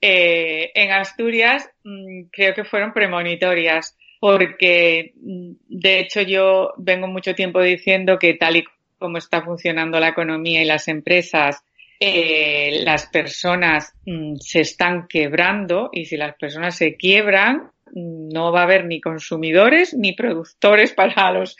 eh, 0.06 0.70
en 0.74 0.92
Asturias, 0.92 1.66
mm, 1.82 2.24
creo 2.30 2.52
que 2.52 2.64
fueron 2.64 2.92
premonitorias 2.92 3.96
porque 4.20 5.14
mm, 5.16 5.52
de 5.66 6.00
hecho 6.00 6.20
yo 6.20 6.74
vengo 6.76 7.06
mucho 7.06 7.34
tiempo 7.34 7.62
diciendo 7.62 8.18
que 8.18 8.34
tal 8.34 8.56
y 8.56 8.64
como 8.98 9.16
está 9.16 9.40
funcionando 9.40 9.98
la 9.98 10.08
economía 10.08 10.60
y 10.60 10.66
las 10.66 10.88
empresas, 10.88 11.64
eh, 12.00 12.82
las 12.84 13.06
personas 13.06 13.94
mm, 14.04 14.34
se 14.40 14.60
están 14.60 15.06
quebrando 15.08 15.88
y 15.90 16.04
si 16.04 16.18
las 16.18 16.36
personas 16.36 16.76
se 16.76 16.96
quiebran, 16.96 17.70
no 17.94 18.52
va 18.52 18.60
a 18.60 18.64
haber 18.64 18.84
ni 18.84 19.00
consumidores 19.00 19.94
ni 19.94 20.12
productores 20.12 20.92
para 20.94 21.32
los 21.32 21.56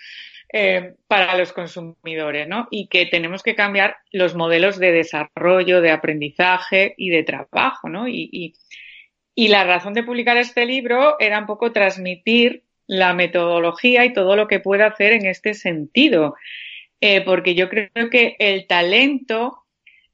eh, 0.53 0.95
para 1.09 1.37
los 1.37 1.53
consumidores, 1.53 2.47
¿no? 2.47 2.69
Y 2.71 2.87
que 2.87 3.07
tenemos 3.07 3.43
que 3.43 3.55
cambiar 3.55 3.97
los 4.13 4.35
modelos 4.35 4.79
de 4.79 4.93
desarrollo, 4.93 5.81
de 5.81 5.91
aprendizaje 5.91 6.95
y 6.97 7.11
de 7.11 7.25
trabajo, 7.25 7.89
¿no? 7.89 8.07
Y, 8.07 8.55
y, 9.35 9.49
la 9.49 9.65
razón 9.65 9.95
de 9.95 10.05
publicar 10.05 10.37
este 10.37 10.65
libro 10.65 11.17
era 11.19 11.41
un 11.41 11.47
poco 11.47 11.73
transmitir 11.73 12.63
la 12.87 13.15
metodología 13.15 14.05
y 14.05 14.13
todo 14.13 14.37
lo 14.37 14.47
que 14.47 14.61
puede 14.61 14.85
hacer 14.85 15.13
en 15.13 15.27
este 15.27 15.55
sentido. 15.55 16.37
Eh, 17.01 17.23
porque 17.23 17.55
yo 17.55 17.69
creo 17.69 18.09
que 18.11 18.37
el 18.39 18.67
talento 18.67 19.65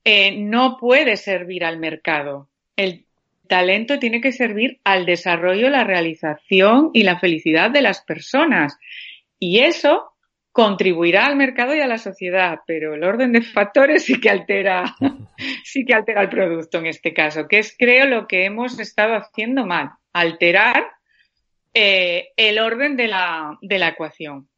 eh, 0.05 0.37
no 0.38 0.79
puede 0.79 1.16
servir 1.16 1.64
al 1.64 1.79
mercado. 1.79 2.49
El 2.77 3.05
talento 3.47 3.99
tiene 3.99 4.21
que 4.21 4.33
servir 4.33 4.81
al 4.85 5.05
desarrollo, 5.05 5.69
la 5.69 5.85
realización 5.85 6.90
y 6.95 7.03
la 7.03 7.19
felicidad 7.19 7.71
de 7.71 7.83
las 7.83 8.01
personas. 8.01 8.79
Y 9.38 9.59
eso 9.59 10.10
contribuirá 10.61 11.25
al 11.25 11.37
mercado 11.37 11.75
y 11.75 11.81
a 11.81 11.87
la 11.87 11.96
sociedad, 11.96 12.59
pero 12.66 12.94
el 12.94 13.03
orden 13.03 13.33
de 13.33 13.40
factores 13.40 14.05
sí 14.05 14.20
que 14.20 14.29
altera, 14.29 14.94
sí 15.64 15.87
que 15.87 15.94
altera 15.94 16.20
el 16.20 16.29
producto 16.29 16.77
en 16.77 16.87
este 16.87 17.14
caso, 17.14 17.49
que 17.49 17.61
es 17.61 17.75
creo 17.79 18.05
lo 18.05 18.27
que 18.27 18.44
hemos 18.44 18.79
estado 18.79 19.14
haciendo 19.14 19.64
mal, 19.64 19.92
alterar 20.12 20.85
eh, 21.73 22.33
el 22.37 22.58
orden 22.58 22.94
de 22.98 23.08
la, 23.08 23.56
de 23.63 23.79
la 23.79 23.88
ecuación 23.88 24.50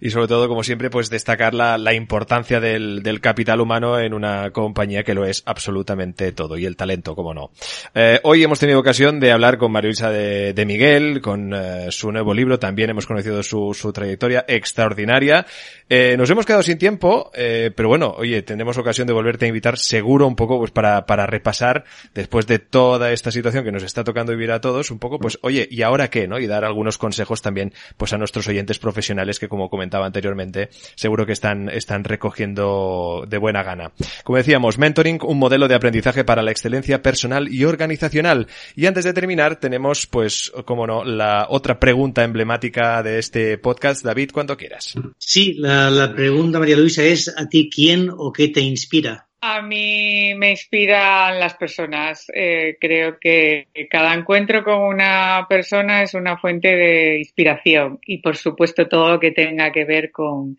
y 0.00 0.10
sobre 0.10 0.28
todo, 0.28 0.48
como 0.48 0.62
siempre, 0.62 0.88
pues 0.88 1.10
destacar 1.10 1.52
la, 1.52 1.76
la 1.76 1.92
importancia 1.92 2.60
del, 2.60 3.02
del, 3.02 3.20
capital 3.20 3.60
humano 3.60 3.98
en 3.98 4.14
una 4.14 4.50
compañía 4.50 5.02
que 5.02 5.12
lo 5.12 5.26
es 5.26 5.42
absolutamente 5.44 6.32
todo 6.32 6.56
y 6.56 6.64
el 6.64 6.76
talento, 6.76 7.14
como 7.14 7.34
no. 7.34 7.50
Eh, 7.94 8.18
hoy 8.22 8.42
hemos 8.42 8.58
tenido 8.58 8.80
ocasión 8.80 9.20
de 9.20 9.30
hablar 9.30 9.58
con 9.58 9.72
María 9.72 9.90
de, 9.90 10.52
de 10.52 10.66
Miguel, 10.66 11.20
con 11.20 11.52
eh, 11.52 11.88
su 11.90 12.12
nuevo 12.12 12.32
libro, 12.32 12.58
también 12.58 12.90
hemos 12.90 13.06
conocido 13.06 13.42
su, 13.42 13.74
su 13.74 13.92
trayectoria 13.92 14.44
extraordinaria. 14.46 15.46
Eh, 15.88 16.16
nos 16.16 16.30
hemos 16.30 16.46
quedado 16.46 16.62
sin 16.62 16.78
tiempo, 16.78 17.30
eh, 17.34 17.72
pero 17.74 17.88
bueno, 17.88 18.14
oye, 18.16 18.42
tenemos 18.42 18.78
ocasión 18.78 19.06
de 19.06 19.12
volverte 19.12 19.46
a 19.46 19.48
invitar 19.48 19.78
seguro 19.78 20.26
un 20.26 20.36
poco 20.36 20.58
pues 20.58 20.70
para, 20.70 21.06
para 21.06 21.26
repasar 21.26 21.84
después 22.14 22.46
de 22.46 22.58
toda 22.58 23.12
esta 23.12 23.30
situación 23.30 23.64
que 23.64 23.72
nos 23.72 23.82
está 23.82 24.04
tocando 24.04 24.32
vivir 24.32 24.52
a 24.52 24.60
todos, 24.60 24.90
un 24.90 24.98
poco 24.98 25.18
pues, 25.18 25.38
oye, 25.42 25.66
¿y 25.70 25.82
ahora 25.82 26.08
qué? 26.08 26.28
¿no? 26.28 26.38
Y 26.38 26.46
dar 26.46 26.64
algunos 26.64 26.98
consejos 26.98 27.42
también 27.42 27.72
pues 27.96 28.12
a 28.12 28.18
nuestros 28.18 28.46
oyentes 28.48 28.78
profesionales 28.78 29.38
que 29.38 29.48
como 29.48 29.69
comentaba 29.70 30.06
anteriormente, 30.06 30.68
seguro 30.94 31.24
que 31.24 31.32
están, 31.32 31.68
están 31.70 32.04
recogiendo 32.04 33.24
de 33.26 33.38
buena 33.38 33.62
gana. 33.62 33.92
Como 34.24 34.36
decíamos, 34.36 34.76
mentoring, 34.76 35.20
un 35.22 35.38
modelo 35.38 35.68
de 35.68 35.74
aprendizaje 35.74 36.24
para 36.24 36.42
la 36.42 36.50
excelencia 36.50 37.02
personal 37.02 37.52
y 37.52 37.64
organizacional. 37.64 38.48
Y 38.76 38.86
antes 38.86 39.04
de 39.04 39.12
terminar, 39.12 39.56
tenemos, 39.56 40.06
pues, 40.06 40.52
como 40.64 40.86
no, 40.86 41.04
la 41.04 41.46
otra 41.48 41.78
pregunta 41.80 42.24
emblemática 42.24 43.02
de 43.02 43.18
este 43.18 43.58
podcast. 43.58 44.04
David, 44.04 44.30
cuando 44.32 44.56
quieras. 44.56 44.94
Sí, 45.18 45.54
la, 45.54 45.90
la 45.90 46.14
pregunta, 46.14 46.58
María 46.58 46.76
Luisa, 46.76 47.02
es 47.04 47.32
a 47.34 47.48
ti 47.48 47.70
quién 47.72 48.10
o 48.10 48.32
qué 48.32 48.48
te 48.48 48.60
inspira. 48.60 49.29
A 49.42 49.62
mí 49.62 50.34
me 50.34 50.50
inspiran 50.50 51.40
las 51.40 51.54
personas. 51.54 52.30
Eh, 52.34 52.76
creo 52.78 53.18
que 53.18 53.68
cada 53.90 54.12
encuentro 54.12 54.62
con 54.62 54.80
una 54.80 55.46
persona 55.48 56.02
es 56.02 56.12
una 56.12 56.36
fuente 56.36 56.76
de 56.76 57.18
inspiración 57.18 57.98
y, 58.04 58.18
por 58.18 58.36
supuesto, 58.36 58.86
todo 58.86 59.08
lo 59.12 59.20
que 59.20 59.30
tenga 59.30 59.72
que 59.72 59.86
ver 59.86 60.10
con, 60.12 60.58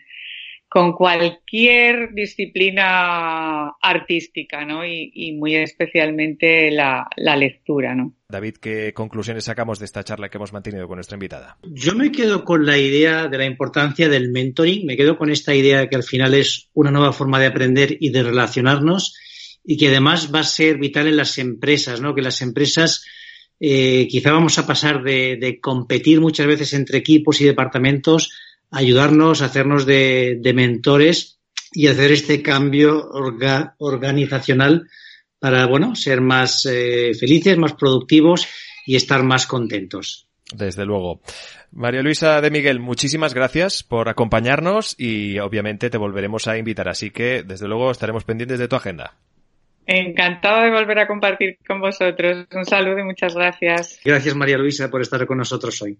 con 0.71 0.93
cualquier 0.93 2.13
disciplina 2.13 3.71
artística, 3.81 4.63
¿no? 4.63 4.85
Y, 4.85 5.11
y 5.13 5.33
muy 5.33 5.53
especialmente 5.53 6.71
la, 6.71 7.09
la, 7.17 7.35
lectura, 7.35 7.93
¿no? 7.93 8.13
David, 8.29 8.55
¿qué 8.61 8.93
conclusiones 8.93 9.43
sacamos 9.43 9.79
de 9.79 9.85
esta 9.85 10.05
charla 10.05 10.29
que 10.29 10.37
hemos 10.37 10.53
mantenido 10.53 10.87
con 10.87 10.95
nuestra 10.95 11.17
invitada? 11.17 11.57
Yo 11.63 11.93
me 11.93 12.09
quedo 12.09 12.45
con 12.45 12.65
la 12.65 12.77
idea 12.77 13.27
de 13.27 13.37
la 13.37 13.43
importancia 13.43 14.07
del 14.07 14.31
mentoring, 14.31 14.85
me 14.85 14.95
quedo 14.95 15.17
con 15.17 15.29
esta 15.29 15.53
idea 15.53 15.81
de 15.81 15.89
que 15.89 15.97
al 15.97 16.03
final 16.03 16.33
es 16.35 16.69
una 16.73 16.89
nueva 16.89 17.11
forma 17.11 17.37
de 17.37 17.47
aprender 17.47 17.97
y 17.99 18.09
de 18.11 18.23
relacionarnos 18.23 19.17
y 19.65 19.75
que 19.75 19.89
además 19.89 20.33
va 20.33 20.39
a 20.39 20.45
ser 20.45 20.77
vital 20.77 21.05
en 21.07 21.17
las 21.17 21.37
empresas, 21.37 21.99
¿no? 21.99 22.15
Que 22.15 22.21
las 22.21 22.41
empresas 22.41 23.05
eh, 23.59 24.07
quizá 24.09 24.31
vamos 24.31 24.57
a 24.57 24.65
pasar 24.65 25.03
de, 25.03 25.35
de 25.35 25.59
competir 25.59 26.21
muchas 26.21 26.47
veces 26.47 26.73
entre 26.73 26.99
equipos 26.99 27.41
y 27.41 27.43
departamentos 27.43 28.31
ayudarnos, 28.71 29.41
a 29.41 29.45
hacernos 29.45 29.85
de, 29.85 30.39
de 30.41 30.53
mentores 30.53 31.39
y 31.71 31.87
hacer 31.87 32.11
este 32.11 32.41
cambio 32.41 33.09
orga, 33.11 33.75
organizacional 33.77 34.87
para, 35.39 35.65
bueno, 35.65 35.95
ser 35.95 36.21
más 36.21 36.65
eh, 36.65 37.13
felices, 37.19 37.57
más 37.57 37.73
productivos 37.73 38.47
y 38.85 38.95
estar 38.95 39.23
más 39.23 39.47
contentos. 39.47 40.27
Desde 40.53 40.85
luego. 40.85 41.21
María 41.71 42.01
Luisa 42.01 42.41
de 42.41 42.51
Miguel, 42.51 42.79
muchísimas 42.79 43.33
gracias 43.33 43.83
por 43.83 44.09
acompañarnos 44.09 44.95
y 44.99 45.39
obviamente 45.39 45.89
te 45.89 45.97
volveremos 45.97 46.47
a 46.47 46.57
invitar, 46.57 46.89
así 46.89 47.09
que 47.09 47.43
desde 47.43 47.67
luego 47.67 47.89
estaremos 47.91 48.25
pendientes 48.25 48.59
de 48.59 48.67
tu 48.67 48.75
agenda. 48.75 49.15
Encantado 49.87 50.63
de 50.63 50.71
volver 50.71 50.99
a 50.99 51.07
compartir 51.07 51.57
con 51.65 51.79
vosotros. 51.79 52.45
Un 52.53 52.65
saludo 52.65 52.99
y 52.99 53.03
muchas 53.03 53.33
gracias. 53.33 53.99
Gracias 54.03 54.35
María 54.35 54.57
Luisa 54.57 54.89
por 54.89 55.01
estar 55.01 55.25
con 55.25 55.37
nosotros 55.37 55.81
hoy. 55.81 55.97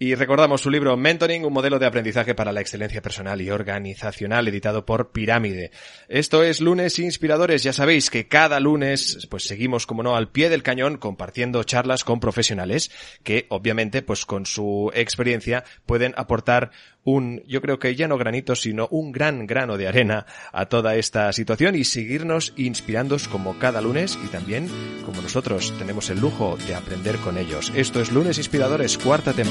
Y 0.00 0.14
recordamos 0.14 0.60
su 0.60 0.70
libro 0.70 0.96
Mentoring, 0.96 1.44
un 1.44 1.52
modelo 1.52 1.80
de 1.80 1.86
aprendizaje 1.86 2.36
para 2.36 2.52
la 2.52 2.60
excelencia 2.60 3.02
personal 3.02 3.40
y 3.40 3.50
organizacional, 3.50 4.46
editado 4.46 4.86
por 4.86 5.10
Pirámide. 5.10 5.72
Esto 6.08 6.44
es 6.44 6.60
Lunes 6.60 7.00
Inspiradores. 7.00 7.64
Ya 7.64 7.72
sabéis 7.72 8.08
que 8.08 8.28
cada 8.28 8.60
lunes, 8.60 9.26
pues 9.28 9.42
seguimos, 9.42 9.86
como 9.86 10.04
no, 10.04 10.14
al 10.14 10.30
pie 10.30 10.50
del 10.50 10.62
cañón, 10.62 10.98
compartiendo 10.98 11.64
charlas 11.64 12.04
con 12.04 12.20
profesionales 12.20 12.92
que, 13.24 13.46
obviamente, 13.48 14.02
pues 14.02 14.24
con 14.24 14.46
su 14.46 14.92
experiencia 14.94 15.64
pueden 15.84 16.14
aportar 16.16 16.70
un, 17.02 17.42
yo 17.46 17.60
creo 17.60 17.78
que 17.78 17.96
ya 17.96 18.06
no 18.06 18.18
granito, 18.18 18.54
sino 18.54 18.86
un 18.90 19.12
gran 19.12 19.46
grano 19.46 19.78
de 19.78 19.88
arena 19.88 20.26
a 20.52 20.66
toda 20.66 20.94
esta 20.94 21.32
situación 21.32 21.74
y 21.74 21.84
seguirnos 21.84 22.52
inspirando 22.56 23.16
como 23.32 23.58
cada 23.58 23.80
lunes 23.80 24.18
y 24.22 24.28
también, 24.28 24.68
como 25.04 25.22
nosotros 25.22 25.72
tenemos 25.78 26.10
el 26.10 26.20
lujo 26.20 26.58
de 26.66 26.74
aprender 26.74 27.16
con 27.16 27.38
ellos. 27.38 27.72
Esto 27.74 28.00
es 28.00 28.12
Lunes 28.12 28.36
Inspiradores, 28.36 28.98
cuarta 28.98 29.32
temporada. 29.32 29.47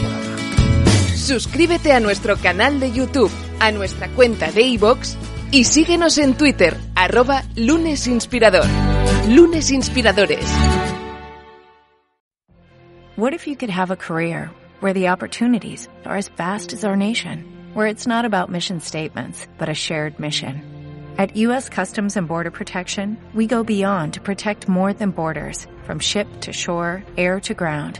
Suscríbete 1.16 1.92
a 1.92 2.00
nuestro 2.00 2.38
canal 2.38 2.80
de 2.80 2.92
YouTube, 2.94 3.32
a 3.60 3.72
nuestra 3.72 4.08
cuenta 4.10 4.50
de 4.52 4.62
iVoox 4.62 5.18
y 5.52 5.66
síguenos 5.66 6.18
en 6.18 6.36
Twitter, 6.36 6.78
arroba 6.96 7.44
lunesinspirador. 7.56 8.66
Lunes 9.28 9.72
Inspiradores. 9.72 10.48
What 13.18 13.34
if 13.34 13.46
you 13.46 13.58
could 13.58 13.70
have 13.70 13.92
a 13.92 13.98
career 13.98 14.52
where 14.80 14.94
the 14.94 15.10
opportunities 15.10 15.90
are 16.06 16.16
as 16.16 16.30
vast 16.30 16.72
as 16.72 16.86
our 16.86 16.96
nation, 16.96 17.44
where 17.74 17.88
it's 17.88 18.08
not 18.08 18.24
about 18.24 18.50
mission 18.50 18.80
statements, 18.80 19.46
but 19.58 19.68
a 19.68 19.74
shared 19.74 20.20
mission? 20.20 20.62
At 21.18 21.36
U.S. 21.36 21.68
Customs 21.68 22.16
and 22.16 22.26
Border 22.26 22.52
Protection, 22.52 23.18
we 23.34 23.48
go 23.48 23.66
beyond 23.66 24.14
to 24.14 24.22
protect 24.22 24.70
more 24.70 24.94
than 24.94 25.12
borders, 25.12 25.68
from 25.84 26.00
ship 26.00 26.28
to 26.42 26.54
shore, 26.54 27.04
air 27.18 27.42
to 27.42 27.54
ground 27.54 28.00